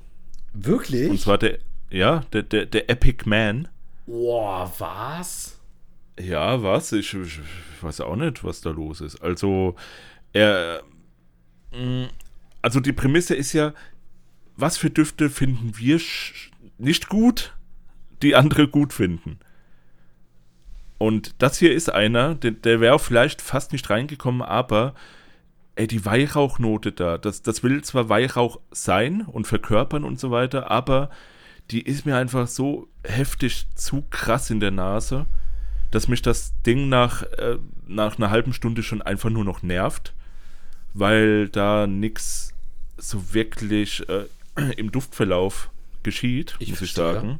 [0.52, 1.10] Wirklich?
[1.10, 1.58] Und zwar der,
[1.90, 3.68] ja, der, der, der Epic Man.
[4.10, 5.56] Boah, was?
[6.18, 6.90] Ja, was?
[6.90, 7.38] Ich, ich,
[7.80, 9.22] weiß auch nicht, was da los ist.
[9.22, 9.76] Also,
[10.32, 10.82] er.
[11.72, 12.08] mh,
[12.60, 13.72] Also, die Prämisse ist ja,
[14.56, 16.00] was für Düfte finden wir
[16.76, 17.56] nicht gut,
[18.20, 19.38] die andere gut finden.
[20.98, 24.94] Und das hier ist einer, der, der wäre vielleicht fast nicht reingekommen, aber
[25.76, 30.68] ey, die Weihrauchnote da, das, das will zwar Weihrauch sein und verkörpern und so weiter,
[30.68, 31.10] aber
[31.70, 35.26] die ist mir einfach so heftig zu krass in der Nase,
[35.90, 40.12] dass mich das Ding nach, äh, nach einer halben Stunde schon einfach nur noch nervt,
[40.94, 42.52] weil da nichts
[42.96, 44.24] so wirklich äh,
[44.76, 45.70] im Duftverlauf
[46.02, 47.08] geschieht, Ich muss verstehe.
[47.08, 47.38] ich sagen.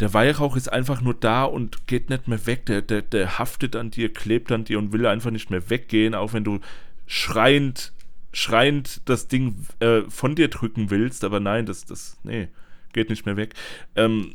[0.00, 2.66] Der Weihrauch ist einfach nur da und geht nicht mehr weg.
[2.66, 6.14] Der, der, der haftet an dir, klebt an dir und will einfach nicht mehr weggehen,
[6.14, 6.60] auch wenn du
[7.06, 7.92] schreiend,
[8.32, 11.24] schreiend das Ding äh, von dir drücken willst.
[11.24, 12.48] Aber nein, das, das, nee,
[12.92, 13.54] geht nicht mehr weg.
[13.96, 14.34] Ähm,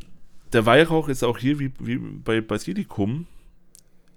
[0.54, 3.28] der Weihrauch ist auch hier wie, wie bei Basilikum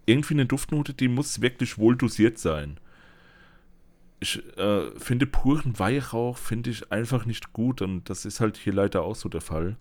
[0.07, 2.79] irgendwie eine Duftnote, die muss wirklich wohl dosiert sein.
[4.19, 8.73] Ich äh, finde puren Weihrauch finde ich einfach nicht gut und das ist halt hier
[8.73, 9.77] leider auch so der Fall.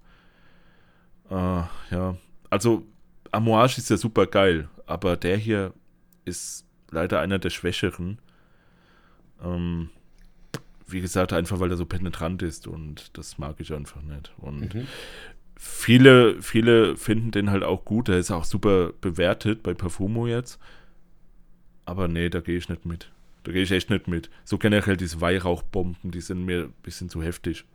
[1.30, 2.15] Äh, ja,
[2.50, 2.86] also
[3.32, 5.74] Amouage ist ja super geil, aber der hier
[6.26, 8.19] ist leider einer der schwächeren.
[9.43, 9.89] Ähm,
[10.91, 14.32] wie gesagt, einfach weil er so penetrant ist und das mag ich einfach nicht.
[14.38, 14.88] Und Mhm.
[15.56, 18.08] viele, viele finden den halt auch gut.
[18.08, 20.60] Der ist auch super bewertet bei Parfumo jetzt.
[21.86, 23.12] Aber nee, da gehe ich nicht mit.
[23.43, 24.30] Da gehe ich echt nicht mit.
[24.43, 27.65] So generell diese Weihrauchbomben, die sind mir ein bisschen zu heftig.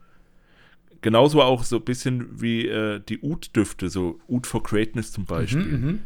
[1.01, 5.63] Genauso auch so ein bisschen wie äh, die Oud-Düfte, so Oud for Greatness zum Beispiel.
[5.65, 5.99] Mhm,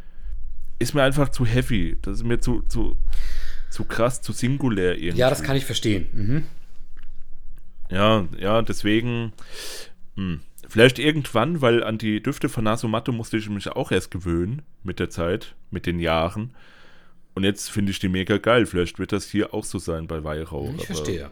[0.80, 1.96] Ist mir einfach zu heavy.
[2.02, 2.96] Das ist mir zu, zu,
[3.70, 5.20] zu krass, zu singulär irgendwie.
[5.20, 6.06] Ja, das kann ich verstehen.
[6.12, 6.42] Mhm.
[7.90, 9.32] Ja, ja, deswegen.
[10.16, 10.40] Hm.
[10.68, 14.98] Vielleicht irgendwann, weil an die Düfte von Nasomatto musste ich mich auch erst gewöhnen mit
[14.98, 16.54] der Zeit, mit den Jahren.
[17.34, 18.66] Und jetzt finde ich die mega geil.
[18.66, 20.70] Vielleicht wird das hier auch so sein bei Weihrauch.
[20.76, 21.30] Ich verstehe.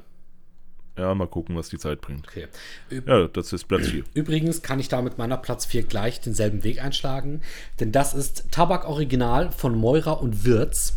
[0.97, 2.27] Ja, mal gucken, was die Zeit bringt.
[2.27, 2.47] Okay.
[2.90, 4.05] Üb- Ja, das ist Platz 4.
[4.14, 7.42] Übrigens kann ich da mit meiner Platz 4 gleich denselben Weg einschlagen,
[7.81, 10.97] denn das ist Tabak Original von Moira und Wirz.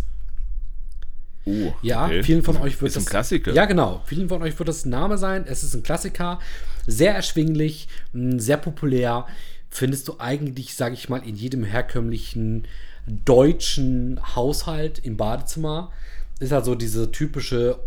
[1.45, 2.23] Oh, Ja, okay.
[2.23, 3.53] vielen von euch wird ist ein das Klassiker.
[3.53, 4.01] Ja, genau.
[4.05, 5.45] Vielen von euch wird das ein Name sein.
[5.47, 6.39] Es ist ein Klassiker,
[6.85, 9.25] sehr erschwinglich, sehr populär.
[9.69, 12.67] Findest du eigentlich, sage ich mal, in jedem herkömmlichen
[13.07, 15.91] deutschen Haushalt im Badezimmer.
[16.39, 17.79] Ist also diese typische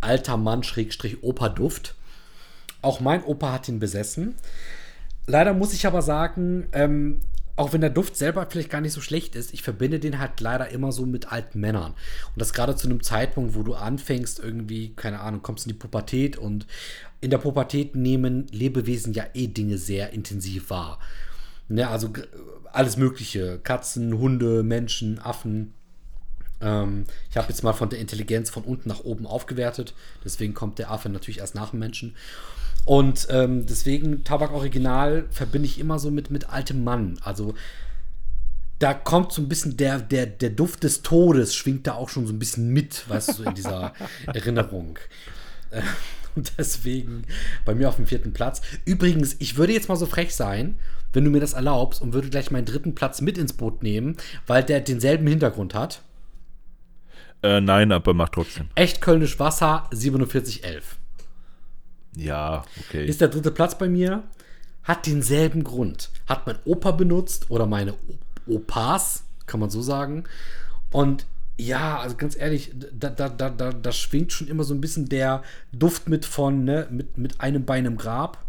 [0.00, 1.94] alter Mann Schrägstrich Opa Duft.
[2.82, 4.34] Auch mein Opa hat ihn besessen.
[5.26, 7.20] Leider muss ich aber sagen, ähm,
[7.56, 10.40] auch wenn der Duft selber vielleicht gar nicht so schlecht ist, ich verbinde den halt
[10.40, 11.92] leider immer so mit alten Männern.
[11.92, 15.78] Und das gerade zu einem Zeitpunkt, wo du anfängst, irgendwie, keine Ahnung, kommst in die
[15.78, 16.66] Pubertät und
[17.20, 20.98] in der Pubertät nehmen Lebewesen ja eh Dinge sehr intensiv wahr.
[21.68, 22.22] Ne, also g-
[22.72, 23.60] alles Mögliche.
[23.62, 25.74] Katzen, Hunde, Menschen, Affen.
[26.64, 29.94] Ähm, ich habe jetzt mal von der Intelligenz von unten nach oben aufgewertet.
[30.24, 32.16] Deswegen kommt der Affe natürlich erst nach dem Menschen.
[32.84, 37.18] Und ähm, deswegen Tabak Original verbinde ich immer so mit, mit altem Mann.
[37.22, 37.54] Also
[38.78, 42.26] da kommt so ein bisschen der, der, der Duft des Todes, schwingt da auch schon
[42.26, 43.92] so ein bisschen mit, weißt du, so in dieser
[44.26, 44.98] Erinnerung.
[45.70, 45.82] Äh,
[46.34, 47.24] Und deswegen
[47.64, 48.60] bei mir auf dem vierten Platz.
[48.84, 50.76] Übrigens, ich würde jetzt mal so frech sein,
[51.12, 54.16] wenn du mir das erlaubst und würde gleich meinen dritten Platz mit ins Boot nehmen,
[54.46, 56.02] weil der denselben Hintergrund hat.
[57.44, 58.68] Äh, nein, aber mach trotzdem.
[58.74, 60.96] Echt Kölnisch Wasser 4711.
[62.16, 63.04] Ja, okay.
[63.04, 64.22] Ist der dritte Platz bei mir.
[64.82, 66.10] Hat denselben Grund.
[66.26, 67.94] Hat mein Opa benutzt oder meine
[68.46, 70.24] Opas, kann man so sagen.
[70.90, 71.26] Und
[71.58, 75.10] ja, also ganz ehrlich, da, da, da, da, da schwingt schon immer so ein bisschen
[75.10, 78.42] der Duft mit von, ne, mit, mit einem Bein im Grab.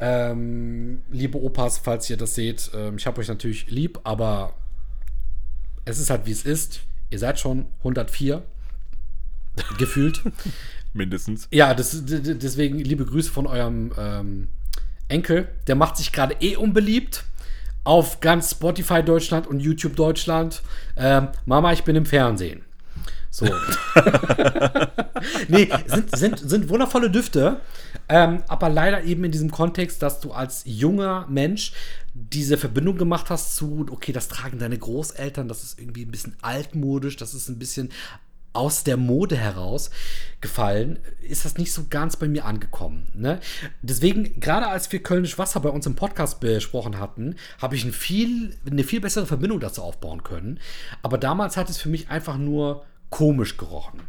[0.00, 4.54] Ähm, liebe Opas, falls ihr das seht, ähm, ich habe euch natürlich lieb, aber
[5.84, 6.80] es ist halt wie es ist.
[7.10, 8.42] Ihr seid schon 104
[9.78, 10.22] gefühlt.
[10.92, 11.48] Mindestens.
[11.50, 14.48] Ja, das, deswegen liebe Grüße von eurem ähm,
[15.08, 15.48] Enkel.
[15.66, 17.24] Der macht sich gerade eh unbeliebt
[17.84, 20.62] auf ganz Spotify Deutschland und YouTube Deutschland.
[20.96, 22.64] Ähm, Mama, ich bin im Fernsehen.
[23.38, 23.46] So.
[25.48, 27.60] nee, sind, sind, sind wundervolle Düfte,
[28.08, 31.72] ähm, aber leider eben in diesem Kontext, dass du als junger Mensch
[32.14, 36.34] diese Verbindung gemacht hast zu, okay, das tragen deine Großeltern, das ist irgendwie ein bisschen
[36.42, 37.90] altmodisch, das ist ein bisschen
[38.54, 39.90] aus der Mode heraus
[40.40, 43.06] gefallen, ist das nicht so ganz bei mir angekommen.
[43.14, 43.38] Ne?
[43.82, 47.92] Deswegen, gerade als wir Kölnisch Wasser bei uns im Podcast besprochen hatten, habe ich ein
[47.92, 50.58] viel, eine viel bessere Verbindung dazu aufbauen können.
[51.02, 54.00] Aber damals hat es für mich einfach nur komisch gerochen.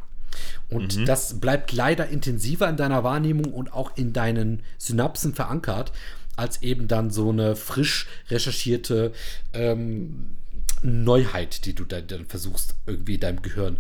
[0.70, 5.92] Und das bleibt leider intensiver in deiner Wahrnehmung und auch in deinen Synapsen verankert,
[6.36, 9.12] als eben dann so eine frisch recherchierte
[9.54, 10.38] ähm,
[10.82, 13.78] Neuheit, die du dann, dann versuchst, irgendwie deinem Gehirn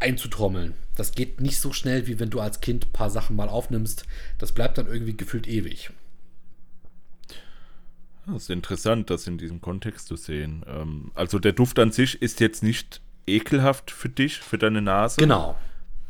[0.00, 0.74] einzutrommeln.
[0.96, 4.04] Das geht nicht so schnell, wie wenn du als Kind ein paar Sachen mal aufnimmst.
[4.38, 5.90] Das bleibt dann irgendwie gefühlt ewig.
[8.26, 10.64] Das ist interessant, das in diesem Kontext zu sehen.
[10.66, 15.16] Ähm, also der Duft an sich ist jetzt nicht ekelhaft für dich, für deine Nase.
[15.20, 15.56] Genau.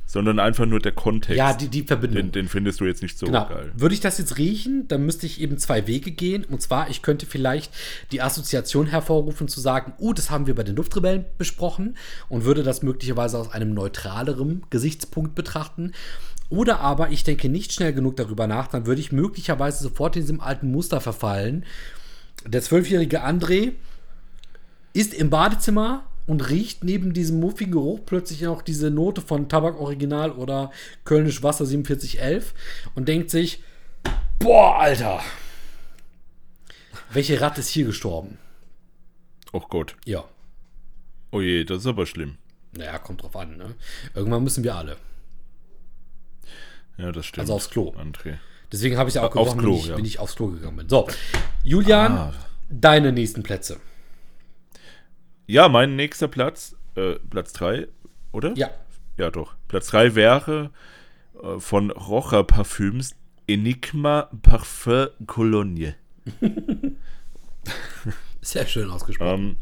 [0.07, 1.37] sondern einfach nur der Kontext.
[1.39, 2.25] Ja, die, die Verbindung.
[2.25, 3.49] Den, den findest du jetzt nicht so Genau.
[3.49, 3.73] geil.
[3.75, 6.45] Würde ich das jetzt riechen, dann müsste ich eben zwei Wege gehen.
[6.45, 7.73] Und zwar, ich könnte vielleicht
[8.13, 11.97] die Assoziation hervorrufen, zu sagen, oh, das haben wir bei den Duftrebellen besprochen
[12.29, 15.93] und würde das möglicherweise aus einem neutraleren Gesichtspunkt betrachten.
[16.51, 20.23] Oder aber ich denke nicht schnell genug darüber nach, dann würde ich möglicherweise sofort in
[20.23, 21.65] diesem alten Muster verfallen.
[22.47, 23.73] Der zwölfjährige André
[24.93, 29.79] ist im Badezimmer und riecht neben diesem muffigen Geruch plötzlich noch diese Note von Tabak
[29.79, 30.71] Original oder
[31.05, 32.55] Kölnisch Wasser 4711
[32.95, 33.63] und denkt sich,
[34.39, 35.21] boah, Alter,
[37.13, 38.39] welche Ratte ist hier gestorben?
[39.53, 39.97] Oh Gott.
[40.05, 40.25] Ja,
[41.31, 42.37] Oh je, das ist aber schlimm.
[42.73, 43.75] naja, kommt drauf an, ne?
[44.15, 44.97] Irgendwann müssen wir alle.
[46.97, 47.41] Ja, das stimmt.
[47.41, 47.93] Also aufs Klo.
[47.99, 48.39] André.
[48.71, 49.97] Deswegen habe ich ja auch Aufs gebrochen, Klo, wenn, ich, ja.
[49.97, 50.89] wenn ich aufs Klo gegangen bin.
[50.89, 51.09] So,
[51.65, 52.33] Julian, Ah.
[52.71, 53.79] deine nächsten Plätze.
[55.47, 57.89] Ja, mein nächster Platz, äh, Platz 3,
[58.33, 58.55] oder?
[58.57, 58.71] Ja,
[59.17, 59.55] Ja, doch.
[59.69, 60.71] Platz 3 wäre
[61.43, 63.15] äh, von Rocher Parfüms
[63.47, 65.95] Enigma Parfum Cologne.
[68.41, 69.31] sehr schön ausgesprochen.
[69.35, 69.57] Ähm,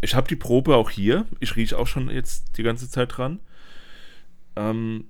[0.00, 1.26] ich habe die Probe auch hier.
[1.40, 3.40] Ich rieche auch schon jetzt die ganze Zeit dran.
[4.56, 5.06] Ähm,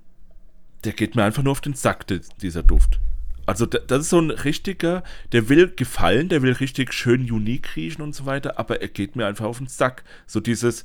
[0.83, 2.05] der geht mir einfach nur auf den Sack,
[2.41, 2.99] dieser Duft.
[3.47, 7.75] Also da- das ist so ein richtiger, der will gefallen, der will richtig schön unique
[7.75, 10.03] riechen und so weiter, aber er geht mir einfach auf den Sack.
[10.27, 10.83] So dieses,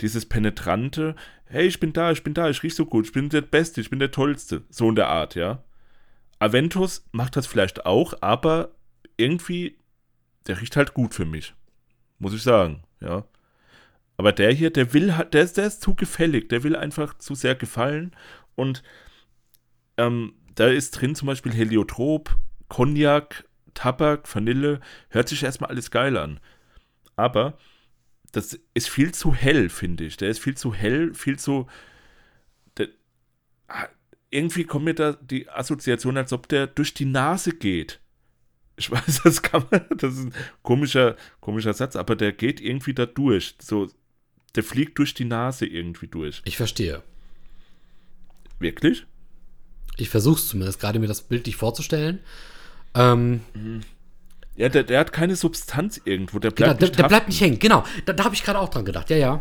[0.00, 1.16] dieses penetrante,
[1.46, 3.80] hey, ich bin da, ich bin da, ich riech so gut, ich bin der Beste,
[3.80, 4.62] ich bin der Tollste.
[4.70, 5.64] So in der Art, ja.
[6.38, 8.70] Aventus macht das vielleicht auch, aber
[9.16, 9.76] irgendwie,
[10.46, 11.54] der riecht halt gut für mich.
[12.18, 13.24] Muss ich sagen, ja.
[14.16, 17.18] Aber der hier, der will halt, der ist, der ist zu gefällig, der will einfach
[17.18, 18.14] zu sehr gefallen
[18.54, 18.82] und
[19.98, 22.36] ähm, da ist drin zum Beispiel Heliotrop,
[22.68, 26.40] Cognac, Tabak, Vanille, hört sich erstmal alles geil an.
[27.14, 27.56] Aber
[28.32, 30.16] das ist viel zu hell, finde ich.
[30.16, 31.66] Der ist viel zu hell, viel zu.
[32.78, 32.88] Der,
[33.68, 33.86] ah,
[34.30, 38.00] irgendwie kommt mir da die Assoziation, als ob der durch die Nase geht.
[38.76, 42.94] Ich weiß, das kann man, das ist ein komischer, komischer Satz, aber der geht irgendwie
[42.94, 43.54] da durch.
[43.60, 43.90] So,
[44.54, 46.42] der fliegt durch die Nase irgendwie durch.
[46.44, 47.02] Ich verstehe.
[48.58, 49.06] Wirklich?
[49.96, 52.18] Ich versuche es zumindest, gerade mir das bildlich vorzustellen.
[52.94, 53.40] Ähm,
[54.56, 56.38] Ja, der, der hat keine Substanz irgendwo.
[56.38, 57.14] Der genau, bleibt der, nicht der haften.
[57.14, 57.58] bleibt nicht hängen.
[57.58, 59.10] Genau, da, da habe ich gerade auch dran gedacht.
[59.10, 59.40] Ja, ja.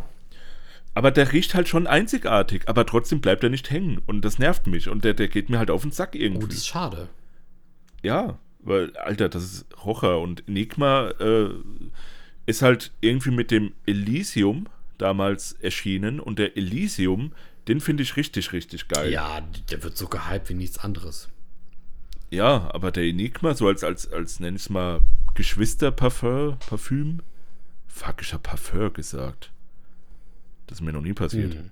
[0.93, 4.01] Aber der riecht halt schon einzigartig, aber trotzdem bleibt er nicht hängen.
[4.05, 4.87] Und das nervt mich.
[4.89, 6.47] Und der, der geht mir halt auf den Sack Oh, irgendwie.
[6.47, 7.09] das ist schade.
[8.01, 10.19] ja, weil, Alter, das ist Rocher.
[10.19, 11.49] Und Enigma äh,
[12.45, 16.19] ist halt irgendwie mit dem Elysium damals erschienen.
[16.19, 17.33] Und der Elysium,
[17.67, 19.11] den finde ich richtig, richtig geil.
[19.11, 21.29] Ja, der wird so gehypt wie nichts anderes.
[22.29, 25.01] Ja, aber der Enigma, so als, als, als nenn ich es mal,
[25.35, 27.21] Geschwisterparfum, Parfüm.
[27.87, 29.51] Fuck, ich hab Parfum gesagt.
[30.67, 31.53] Das ist mir noch nie passiert.
[31.53, 31.71] Mhm.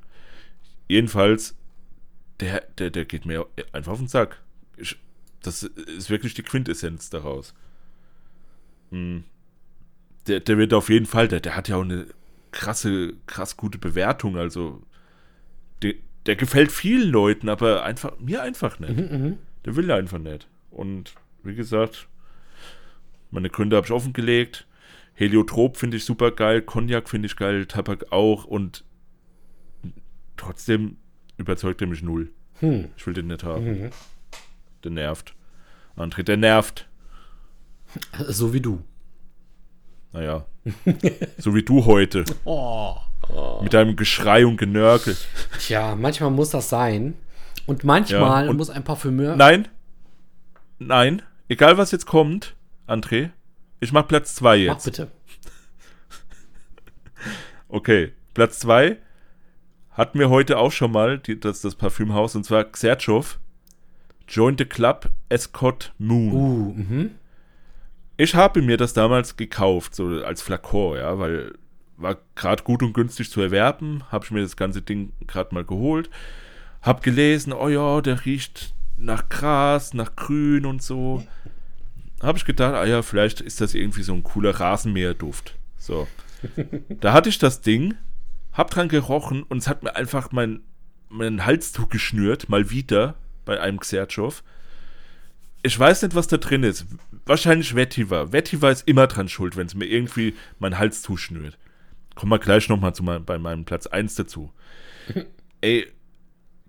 [0.87, 1.55] Jedenfalls,
[2.39, 4.41] der, der, der geht mir einfach auf den Sack.
[4.77, 4.97] Ich,
[5.41, 7.53] das ist wirklich die Quintessenz daraus.
[8.91, 9.23] Hm.
[10.27, 12.07] Der, der wird auf jeden Fall, der, der hat ja auch eine
[12.51, 14.37] krasse, krass gute Bewertung.
[14.37, 14.81] Also,
[15.83, 15.93] der,
[16.25, 18.95] der gefällt vielen Leuten, aber einfach, mir einfach nicht.
[18.97, 20.47] Mhm, Der will einfach nicht.
[20.71, 22.07] Und wie gesagt,
[23.31, 24.67] meine Gründe habe ich offengelegt.
[25.15, 28.83] Heliotrop finde ich super geil, Cognac finde ich geil, Tabak auch und
[30.37, 30.97] trotzdem
[31.37, 32.29] überzeugt er mich null.
[32.59, 32.89] Hm.
[32.97, 33.91] Ich will den nicht haben.
[34.83, 35.35] Der nervt.
[35.95, 36.87] André, der nervt.
[38.27, 38.83] So wie du.
[40.11, 40.45] Naja.
[41.37, 42.23] so wie du heute.
[42.45, 42.95] Oh.
[43.61, 45.15] Mit deinem Geschrei und Genörgel.
[45.59, 47.15] Tja, manchmal muss das sein.
[47.65, 49.35] Und manchmal Ja, und- muss ein Parfümeur.
[49.35, 49.67] Nein.
[50.79, 51.21] Nein.
[51.47, 52.55] Egal was jetzt kommt,
[52.87, 53.29] André.
[53.79, 54.85] Ich mach Platz 2 Mach jetzt.
[54.85, 55.07] bitte.
[57.69, 58.97] Okay, Platz 2
[59.91, 63.39] hatten wir heute auch schon mal, die, das, das Parfümhaus, und zwar Xerchow.
[64.27, 66.31] Join the Club Escort Moon.
[66.33, 67.11] Uh, mhm.
[68.15, 71.53] Ich habe mir das damals gekauft, so als Flakon, ja, weil
[72.03, 74.03] war gerade gut und günstig zu erwerben.
[74.11, 76.09] Habe ich mir das ganze Ding gerade mal geholt.
[76.81, 81.25] Hab gelesen, oh ja, der riecht nach Gras, nach Grün und so.
[82.21, 85.55] Habe ich gedacht, ah ja, vielleicht ist das irgendwie so ein cooler Rasenmäherduft.
[85.77, 86.07] So.
[87.01, 87.95] da hatte ich das Ding,
[88.51, 90.61] hab dran gerochen und es hat mir einfach mein,
[91.09, 93.15] mein Halstuch geschnürt, mal wieder
[93.45, 94.43] bei einem Xerchow.
[95.63, 96.85] Ich weiß nicht, was da drin ist.
[97.25, 98.33] Wahrscheinlich Vetiver.
[98.33, 101.57] Vetiver ist immer dran schuld, wenn es mir irgendwie mein Hals zuschnürt.
[102.15, 104.51] Kommen wir gleich nochmal zu mein, bei meinem Platz 1 dazu.
[105.61, 105.87] Ey,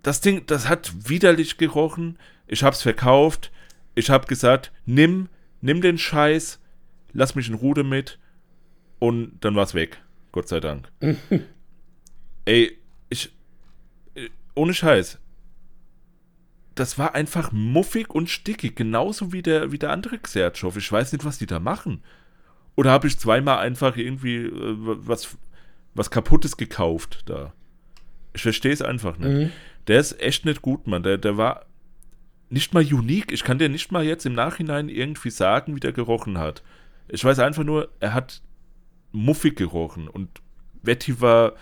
[0.03, 2.19] das Ding, das hat widerlich gerochen.
[2.47, 3.51] Ich hab's verkauft.
[3.95, 5.29] Ich hab gesagt, nimm,
[5.61, 6.61] nimm den Scheiß,
[7.13, 8.19] lass mich in Ruhe mit.
[8.99, 10.03] Und dann war's weg.
[10.33, 10.91] Gott sei Dank.
[12.45, 12.79] Ey,
[13.09, 13.33] ich,
[14.55, 15.19] ohne Scheiß.
[16.75, 20.77] das war einfach muffig und stickig, genauso wie der, wie der andere Xertschow.
[20.77, 22.03] Ich weiß nicht, was die da machen.
[22.77, 25.37] Oder habe ich zweimal einfach irgendwie äh, was,
[25.95, 27.53] was Kaputtes gekauft da?
[28.33, 29.31] Ich verstehe es einfach nicht.
[29.31, 29.53] Mhm.
[29.87, 31.03] Der ist echt nicht gut, Mann.
[31.03, 31.67] Der, der war
[32.51, 33.33] nicht mal unique.
[33.33, 36.63] Ich kann dir nicht mal jetzt im Nachhinein irgendwie sagen, wie der gerochen hat.
[37.09, 38.43] Ich weiß einfach nur, er hat
[39.13, 40.29] muffig gerochen und
[40.83, 41.55] Betty war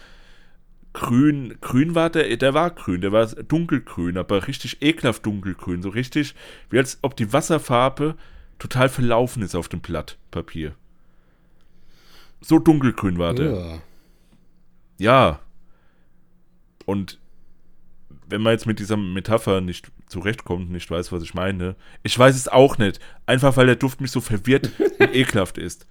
[0.92, 1.56] grün.
[1.60, 5.82] Grün war der, der war grün, der war dunkelgrün, aber richtig ekelhaft dunkelgrün.
[5.82, 6.34] So richtig,
[6.70, 8.16] wie als ob die Wasserfarbe
[8.58, 10.74] total verlaufen ist auf dem Blatt Papier.
[12.42, 13.52] So dunkelgrün war der.
[13.52, 13.80] Ja.
[14.98, 15.40] ja.
[16.84, 17.18] Und
[18.28, 22.34] wenn man jetzt mit dieser Metapher nicht zurechtkommt, nicht weiß, was ich meine, ich weiß
[22.34, 23.00] es auch nicht.
[23.26, 25.86] Einfach weil der Duft mich so verwirrt und ekelhaft ist.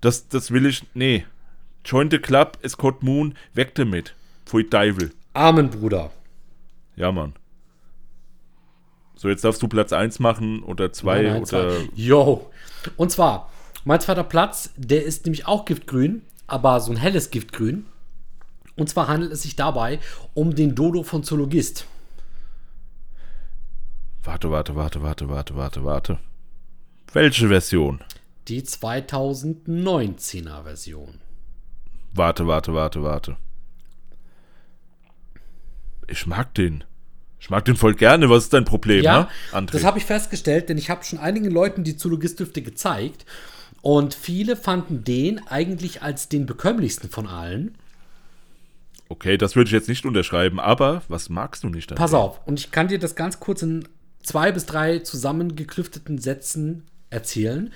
[0.00, 0.84] Das, das will ich.
[0.94, 1.24] Nee.
[1.84, 4.14] Join the Club, Scott Moon, weg damit.
[4.46, 5.10] Pfui Teufel.
[5.32, 6.10] Amen, Bruder.
[6.96, 7.34] Ja, Mann.
[9.16, 11.76] So, jetzt darfst du Platz 1 machen oder 2 oder.
[11.94, 12.50] Jo.
[12.96, 13.50] Und zwar,
[13.84, 17.86] mein zweiter Platz, der ist nämlich auch Giftgrün, aber so ein helles Giftgrün.
[18.76, 20.00] Und zwar handelt es sich dabei
[20.34, 21.86] um den Dodo von Zoologist.
[24.24, 26.18] Warte, warte, warte, warte, warte, warte, warte.
[27.12, 28.00] Welche Version?
[28.48, 31.20] Die 2019er Version.
[32.14, 33.36] Warte, warte, warte, warte.
[36.08, 36.84] Ich mag den.
[37.38, 38.30] Ich mag den voll gerne.
[38.30, 41.50] Was ist dein Problem, ja, ne, Das habe ich festgestellt, denn ich habe schon einigen
[41.50, 43.26] Leuten die Zoologist-Düfte gezeigt.
[43.84, 47.74] Und viele fanden den eigentlich als den bekömmlichsten von allen.
[49.10, 51.98] Okay, das würde ich jetzt nicht unterschreiben, aber was magst du nicht daran?
[51.98, 53.86] Pass auf, und ich kann dir das ganz kurz in
[54.22, 57.74] zwei bis drei zusammengeklüfteten Sätzen erzählen.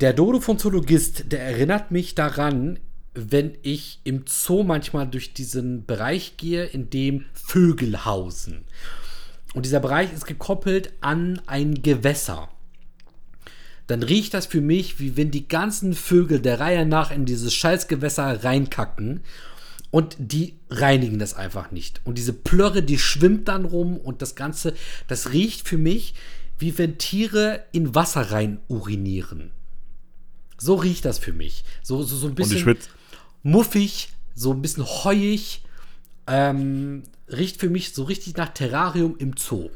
[0.00, 2.80] Der Dodo von Zoologist, der erinnert mich daran,
[3.14, 8.64] wenn ich im Zoo manchmal durch diesen Bereich gehe, in dem Vögel hausen.
[9.54, 12.48] Und dieser Bereich ist gekoppelt an ein Gewässer.
[13.86, 17.52] Dann riecht das für mich, wie wenn die ganzen Vögel der Reihe nach in dieses
[17.54, 19.20] Scheißgewässer reinkacken.
[19.90, 22.00] Und die reinigen das einfach nicht.
[22.04, 24.74] Und diese Plörre, die schwimmt dann rum und das Ganze,
[25.06, 26.14] das riecht für mich,
[26.58, 29.50] wie wenn Tiere in Wasser rein urinieren.
[30.58, 31.64] So riecht das für mich.
[31.82, 32.76] So, so, so ein bisschen
[33.42, 35.62] muffig, so ein bisschen heuig.
[36.26, 39.70] Ähm, riecht für mich so richtig nach Terrarium im Zoo.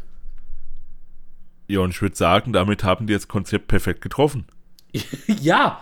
[1.69, 4.47] Ja, und ich würde sagen, damit haben die das Konzept perfekt getroffen.
[5.41, 5.81] ja,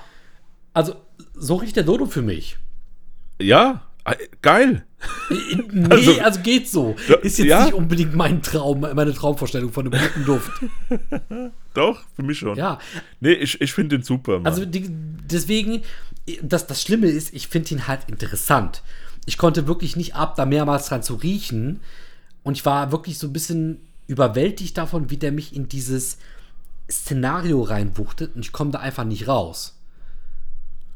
[0.74, 0.97] also
[1.34, 2.59] so riecht der Dodo für mich.
[3.41, 4.84] Ja, äh, geil.
[5.70, 6.97] Nee, also, also geht so.
[7.22, 7.64] Ist jetzt ja?
[7.64, 10.51] nicht unbedingt mein Traum, meine Traumvorstellung von einem guten Duft.
[11.74, 12.57] Doch, für mich schon.
[12.57, 12.78] Ja.
[13.20, 14.39] Nee, ich, ich finde den super.
[14.39, 14.47] Mann.
[14.47, 15.82] Also die, deswegen,
[16.43, 18.82] das, das Schlimme ist, ich finde ihn halt interessant.
[19.26, 21.80] Ich konnte wirklich nicht ab, da mehrmals dran zu riechen.
[22.43, 26.19] Und ich war wirklich so ein bisschen überwältigt davon, wie der mich in dieses
[26.91, 28.35] Szenario reinwuchtet.
[28.37, 29.79] Und ich komme da einfach nicht raus.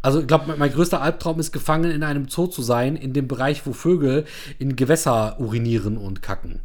[0.02, 3.28] Also ich glaube, mein größter Albtraum ist, gefangen in einem Zoo zu sein, in dem
[3.28, 4.24] Bereich, wo Vögel
[4.58, 6.60] in Gewässer urinieren und kacken.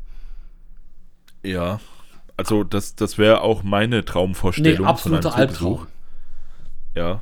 [1.44, 1.80] Ja,
[2.38, 4.86] also das, das wäre auch meine Traumvorstellung.
[4.86, 5.88] Nee, absoluter Albtraum.
[6.96, 7.22] Ja,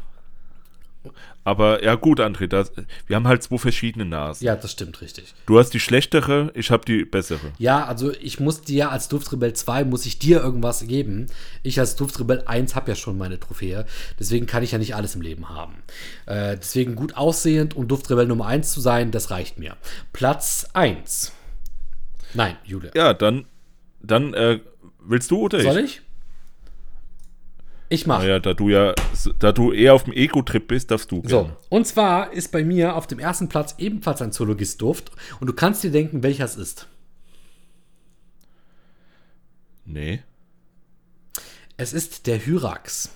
[1.43, 2.71] aber ja, gut, André, das,
[3.07, 4.45] wir haben halt zwei verschiedene Nasen.
[4.45, 5.33] Ja, das stimmt richtig.
[5.45, 7.51] Du hast die schlechtere, ich habe die bessere.
[7.57, 11.27] Ja, also ich muss dir als Duftrebell 2, muss ich dir irgendwas geben.
[11.63, 13.85] Ich als Duftrebell 1 habe ja schon meine Trophäe.
[14.19, 15.75] Deswegen kann ich ja nicht alles im Leben haben.
[16.25, 19.75] Äh, deswegen gut aussehend und Duftrebell Nummer 1 zu sein, das reicht mir.
[20.13, 21.33] Platz 1.
[22.33, 22.91] Nein, Julia.
[22.95, 23.45] Ja, dann,
[24.01, 24.59] dann äh,
[24.99, 25.63] willst du oder ich?
[25.63, 26.01] Soll ich?
[27.93, 28.23] Ich mache.
[28.23, 28.95] Naja, da du ja,
[29.37, 31.21] da du eher auf dem Ego-Trip bist, darfst du.
[31.25, 35.11] So, und zwar ist bei mir auf dem ersten Platz ebenfalls ein Zoologist-Duft.
[35.39, 36.87] Und du kannst dir denken, welcher es ist.
[39.85, 40.23] Nee.
[41.77, 43.11] Es ist der Hyrax.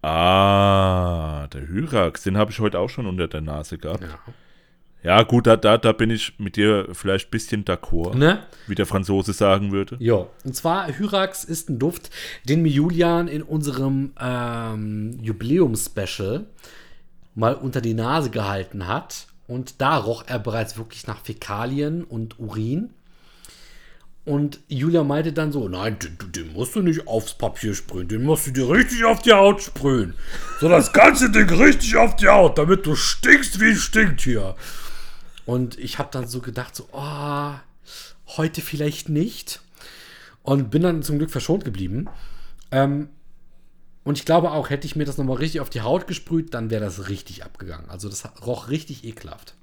[0.00, 4.04] Ah, der Hyrax, den habe ich heute auch schon unter der Nase gehabt.
[4.04, 4.18] Ja.
[5.02, 8.42] Ja, gut, da, da, da bin ich mit dir vielleicht ein bisschen d'accord, ne?
[8.66, 9.96] wie der Franzose sagen würde.
[10.00, 12.10] Ja, und zwar Hyrax ist ein Duft,
[12.44, 16.46] den mir Julian in unserem ähm, Jubiläumspecial
[17.36, 19.26] mal unter die Nase gehalten hat.
[19.46, 22.90] Und da roch er bereits wirklich nach Fäkalien und Urin.
[24.26, 28.24] Und Julia meinte dann so: Nein, den, den, musst du nicht aufs Papier sprühen, den
[28.24, 30.12] musst du dir richtig auf die Haut sprühen.
[30.60, 34.54] So das ganze Ding richtig auf die Haut, damit du stinkst wie stinkt hier.
[35.48, 37.52] Und ich habe dann so gedacht, so, oh,
[38.36, 39.62] heute vielleicht nicht.
[40.42, 42.06] Und bin dann zum Glück verschont geblieben.
[42.70, 43.08] Ähm,
[44.04, 46.68] und ich glaube auch, hätte ich mir das nochmal richtig auf die Haut gesprüht, dann
[46.68, 47.88] wäre das richtig abgegangen.
[47.88, 49.54] Also das roch richtig ekelhaft.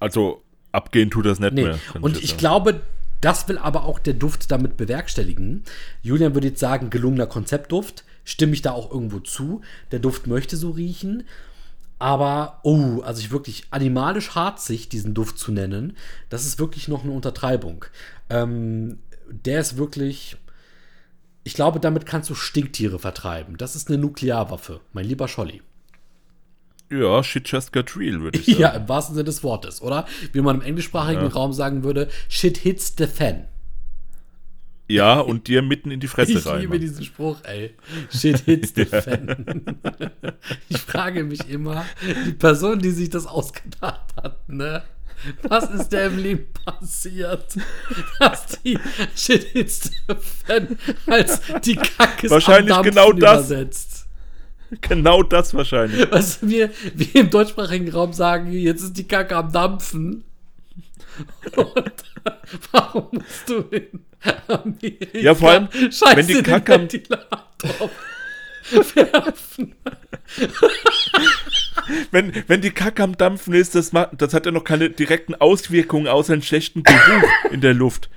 [0.00, 0.42] Also
[0.72, 1.64] abgehen tut das nicht nee.
[1.64, 1.78] mehr.
[2.00, 2.80] Und ich, ich glaube,
[3.24, 5.64] Das will aber auch der Duft damit bewerkstelligen.
[6.02, 8.04] Julian würde jetzt sagen, gelungener Konzeptduft.
[8.24, 9.62] Stimme ich da auch irgendwo zu.
[9.92, 11.24] Der Duft möchte so riechen.
[11.98, 15.96] Aber, oh, also ich wirklich animalisch harzig diesen Duft zu nennen,
[16.28, 17.84] das ist wirklich noch eine Untertreibung.
[18.30, 18.98] Ähm,
[19.30, 20.36] der ist wirklich.
[21.46, 23.58] Ich glaube, damit kannst du Stinktiere vertreiben.
[23.58, 25.62] Das ist eine Nuklearwaffe, mein lieber Scholli.
[26.90, 28.60] Ja, shit just got real, würde ich sagen.
[28.60, 30.06] Ja, im wahrsten Sinne des Wortes, oder?
[30.32, 31.28] Wie man im englischsprachigen ja.
[31.28, 33.46] Raum sagen würde, shit hits the fan.
[34.86, 36.56] Ja, und dir mitten in die Fresse ich rein.
[36.56, 37.74] Ich liebe diesen Spruch, ey.
[38.10, 39.64] Shit hits the fan.
[40.68, 41.86] ich frage mich immer,
[42.26, 44.82] die Person, die sich das ausgedacht hat, ne?
[45.42, 47.56] Was ist der im Leben passiert?
[48.18, 48.78] Dass die
[49.16, 50.76] Shit hits the fan
[51.06, 53.46] als die Kacke Wahrscheinlich genau das.
[53.46, 54.06] Übersetzt.
[54.82, 56.10] Genau das wahrscheinlich.
[56.10, 60.24] Was wir, wir im deutschsprachigen Raum sagen, jetzt ist die Kacke am Dampfen.
[62.72, 64.04] Warum musst du in
[64.48, 66.88] Amerika ja, vor allem, Scheiße wenn die Kacke am
[68.94, 69.74] werfen?
[72.10, 76.08] wenn, wenn die Kacke am Dampfen ist, das, das hat ja noch keine direkten Auswirkungen
[76.08, 78.10] außer einen schlechten Geruch in der Luft.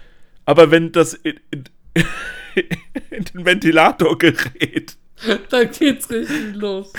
[0.46, 1.66] Aber wenn das in, in,
[3.12, 4.98] in den Ventilator gerät,
[5.50, 6.94] Dann geht's richtig los.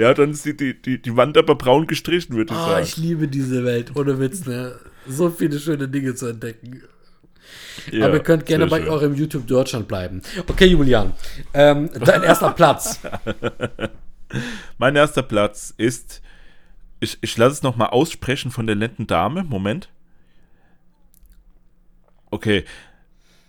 [0.00, 2.84] Ja, dann ist die, die, die, Wand aber braun gestrichen, würde ich oh, sagen.
[2.84, 4.78] Ich liebe diese Welt, ohne Witz, ne?
[5.06, 6.82] So viele schöne Dinge zu entdecken.
[7.92, 8.88] Ja, aber ihr könnt gerne bei schön.
[8.88, 10.22] eurem YouTube Deutschland bleiben.
[10.48, 11.12] Okay, Julian,
[11.52, 12.98] ähm, dein erster Platz.
[14.78, 16.22] mein erster Platz ist,
[17.00, 19.44] ich, ich lasse es nochmal aussprechen von der netten Dame.
[19.44, 19.90] Moment.
[22.30, 22.64] Okay,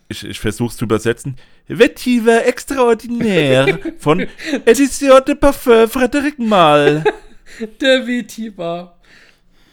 [0.10, 1.38] ich, ich versuche es zu übersetzen.
[1.68, 4.28] Vetiver Extraordinaire von
[4.66, 7.04] Edition de Parfum Frederic Mal.
[7.82, 8.98] Der Vetiver.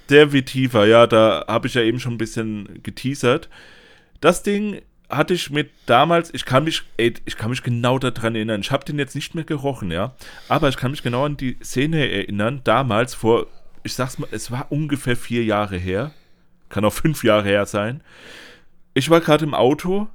[0.08, 3.48] Der Vetiver, ja, da habe ich ja eben schon ein bisschen geteasert.
[4.20, 4.80] Das Ding
[5.10, 8.60] hatte ich mit damals, ich kann mich, ey, ich kann mich genau daran erinnern.
[8.60, 10.14] Ich habe den jetzt nicht mehr gerochen, ja.
[10.48, 13.46] Aber ich kann mich genau an die Szene erinnern, damals vor,
[13.84, 16.12] ich sag's mal, es war ungefähr vier Jahre her.
[16.68, 18.02] Kann auch fünf Jahre her sein.
[18.92, 20.08] Ich war gerade im Auto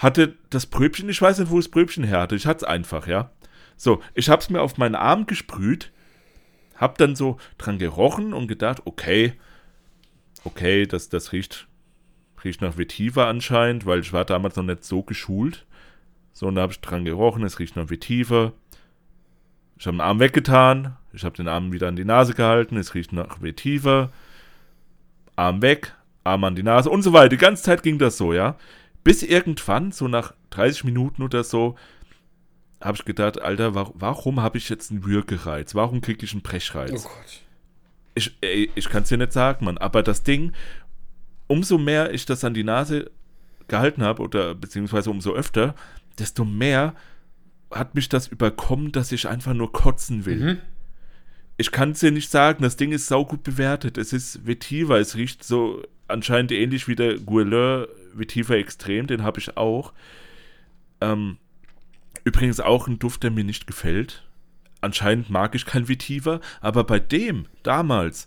[0.00, 3.06] hatte das Pröbchen, ich weiß nicht, wo das Pröbchen her hatte, ich hatte es einfach,
[3.06, 3.30] ja.
[3.76, 5.92] So, ich habe es mir auf meinen Arm gesprüht,
[6.74, 9.34] hab dann so dran gerochen und gedacht, okay,
[10.44, 11.68] okay, das, das riecht,
[12.42, 15.66] riecht nach Vetiver anscheinend, weil ich war damals noch nicht so geschult.
[16.32, 18.54] So, und da habe ich dran gerochen, es riecht nach Vetiver.
[19.78, 22.94] Ich habe den Arm weggetan, ich habe den Arm wieder an die Nase gehalten, es
[22.94, 24.10] riecht nach Vetiver.
[25.36, 25.94] Arm weg,
[26.24, 27.30] Arm an die Nase und so weiter.
[27.30, 28.56] Die ganze Zeit ging das so, ja.
[29.04, 31.76] Bis irgendwann, so nach 30 Minuten oder so,
[32.80, 35.74] habe ich gedacht, Alter, warum, warum habe ich jetzt einen Würgereiz?
[35.74, 36.92] Warum kriege ich einen Brechreiz?
[36.92, 37.40] Oh Gott.
[38.14, 39.78] Ich, ich kann es dir nicht sagen, Mann.
[39.78, 40.52] Aber das Ding,
[41.46, 43.10] umso mehr ich das an die Nase
[43.68, 45.74] gehalten habe, oder beziehungsweise umso öfter,
[46.18, 46.94] desto mehr
[47.70, 50.54] hat mich das überkommen, dass ich einfach nur kotzen will.
[50.54, 50.58] Mhm.
[51.56, 53.98] Ich kann es dir nicht sagen, das Ding ist saugut bewertet.
[53.98, 59.40] Es ist Vetiver, es riecht so anscheinend ähnlich wie der Guerlain Vetiver Extrem, den habe
[59.40, 59.92] ich auch.
[61.00, 61.38] Ähm,
[62.24, 64.26] übrigens auch ein Duft, der mir nicht gefällt.
[64.80, 68.26] Anscheinend mag ich kein Vetiver, aber bei dem damals,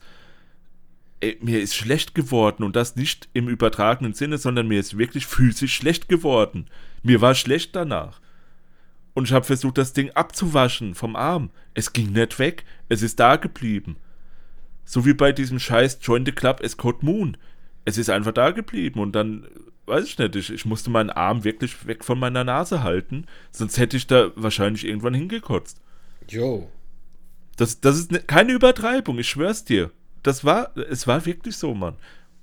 [1.20, 5.26] ey, mir ist schlecht geworden und das nicht im übertragenen Sinne, sondern mir ist wirklich
[5.26, 6.68] physisch schlecht geworden.
[7.02, 8.22] Mir war schlecht danach.
[9.14, 11.52] Und ich habe versucht, das Ding abzuwaschen vom Arm.
[11.74, 12.66] Es ging nicht weg.
[12.90, 13.98] Es ist da geblieben.
[14.86, 17.38] So wie bei diesem scheiß Join the Club Escort Moon.
[17.86, 19.48] Es ist einfach da geblieben und dann
[19.86, 23.78] weiß ich nicht, ich, ich musste meinen Arm wirklich weg von meiner Nase halten, sonst
[23.78, 25.82] hätte ich da wahrscheinlich irgendwann hingekotzt.
[26.30, 26.70] Jo.
[27.58, 29.92] Das, das ist ne, keine Übertreibung, ich schwör's dir.
[30.24, 31.96] Das war, es war wirklich so, Mann.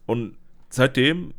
[0.06, 0.36] Und
[0.68, 1.34] seitdem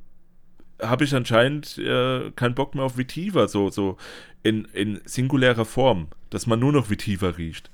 [0.82, 3.98] habe ich anscheinend äh, keinen Bock mehr auf Vitiver, so, so
[4.44, 7.70] in, in singulärer Form, dass man nur noch Vitiver riecht.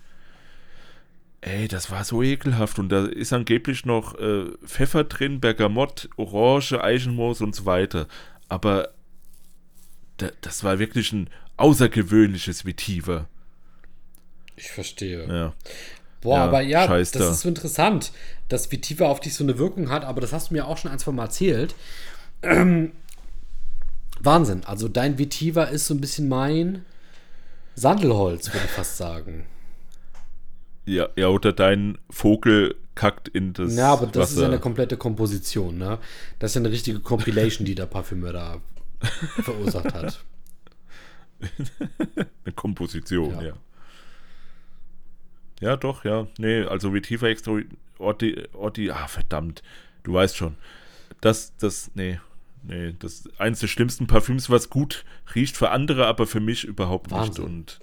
[1.48, 2.78] Ey, das war so ekelhaft.
[2.78, 8.08] Und da ist angeblich noch äh, Pfeffer drin, Bergamott, Orange, Eichenmoos und so weiter.
[8.50, 8.90] Aber
[10.18, 13.28] da, das war wirklich ein außergewöhnliches Vetiver.
[14.58, 15.26] Ich verstehe.
[15.28, 15.54] Ja.
[16.20, 17.32] Boah, ja, aber ja, das da.
[17.32, 18.12] ist so interessant,
[18.50, 20.92] dass Vetiver auf dich so eine Wirkung hat, aber das hast du mir auch schon
[20.92, 21.76] ein, zwei Mal erzählt.
[22.42, 22.92] Ähm,
[24.20, 24.66] Wahnsinn.
[24.66, 26.84] Also dein Vetiver ist so ein bisschen mein
[27.76, 29.46] Sandelholz, würde ich fast sagen.
[30.88, 33.76] Ja, ja, oder dein Vogel kackt in das.
[33.76, 34.34] Ja, aber das Wasser.
[34.34, 36.00] ist ja eine komplette Komposition, ne?
[36.40, 38.62] Das ist ja eine richtige Compilation, die der Parfümeur da
[39.44, 40.24] verursacht hat.
[42.46, 43.42] eine Komposition, ja.
[43.44, 43.54] ja.
[45.60, 46.28] Ja, doch, ja.
[46.38, 47.60] Nee, also wie tiefer extra
[48.00, 49.64] Orti, Orti, ah, verdammt,
[50.04, 50.56] du weißt schon.
[51.20, 52.20] das, das, nee,
[52.64, 55.04] nee, das ist eines der schlimmsten Parfüms, was gut
[55.36, 57.30] riecht für andere, aber für mich überhaupt Wahnsinn.
[57.30, 57.80] nicht und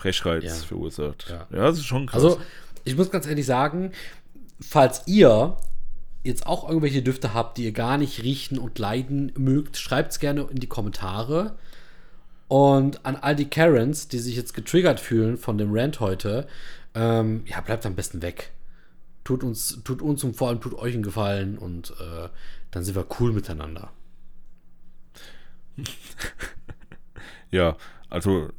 [0.00, 0.54] Brechreiz Ja.
[0.54, 1.26] verursacht.
[1.28, 1.46] Ja.
[1.50, 1.64] Ja.
[1.66, 2.22] das ist schon krass.
[2.22, 2.40] Also,
[2.84, 3.92] ich muss ganz ehrlich sagen,
[4.60, 5.56] falls ihr
[6.24, 10.18] jetzt auch irgendwelche Düfte habt, die ihr gar nicht riechen und leiden mögt, schreibt es
[10.18, 11.56] gerne in die Kommentare.
[12.48, 16.48] Und an all die Karens, die sich jetzt getriggert fühlen von dem Rant heute,
[16.94, 18.50] ähm, ja, bleibt am besten weg.
[19.22, 22.28] Tut uns, tut uns und vor allem tut euch einen Gefallen und äh,
[22.70, 23.90] dann sind wir cool miteinander.
[27.50, 27.76] ja,
[28.08, 28.50] also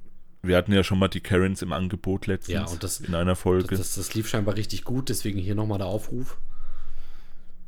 [0.43, 3.35] wir hatten ja schon mal die Karens im Angebot letztens Ja, und das- in einer
[3.35, 3.75] Folge.
[3.75, 6.37] Das, das lief scheinbar richtig gut, deswegen hier nochmal der Aufruf.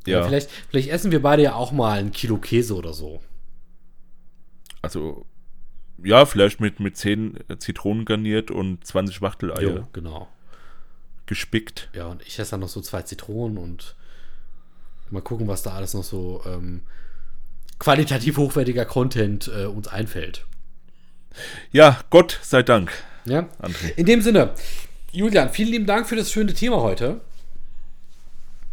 [0.07, 3.21] ja, Ja, vielleicht, vielleicht essen wir beide ja auch mal ein Kilo Käse oder so.
[4.81, 5.25] also
[6.03, 10.27] ja, vielleicht mit, mit 10 Zitronen garniert und 20 Wachteleier Jo, genau.
[11.27, 11.89] gespickt.
[11.93, 13.95] Ja, und ich esse dann noch so zwei Zitronen und
[15.11, 16.81] mal gucken, was da alles noch so ähm,
[17.79, 20.45] qualitativ hochwertiger Content äh, uns einfällt.
[21.71, 22.91] Ja, Gott sei Dank,
[23.25, 23.47] Ja?
[23.61, 23.93] André.
[23.95, 24.51] In dem Sinne,
[25.11, 27.21] Julian, vielen lieben Dank für das schöne Thema heute.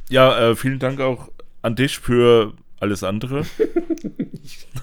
[0.08, 1.30] Ja, äh, vielen Dank auch
[1.62, 3.44] an dich für alles andere.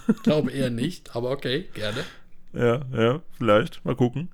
[0.10, 2.06] Ich glaube eher nicht, aber okay, gerne.
[2.54, 3.84] ja, ja, vielleicht.
[3.84, 4.30] Mal gucken.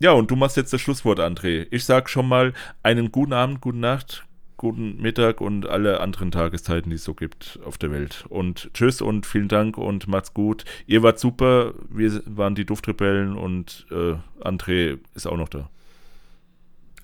[0.00, 1.66] Ja, und du machst jetzt das Schlusswort, André.
[1.70, 4.24] Ich sag schon mal einen guten Abend, gute Nacht,
[4.60, 8.26] guten Mittag und alle anderen Tageszeiten, die es so gibt auf der Welt.
[8.28, 10.66] Und tschüss und vielen Dank und macht's gut.
[10.86, 15.70] Ihr wart super, wir waren die Duftrebellen und äh, André ist auch noch da.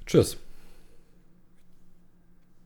[0.05, 0.37] Tschüss.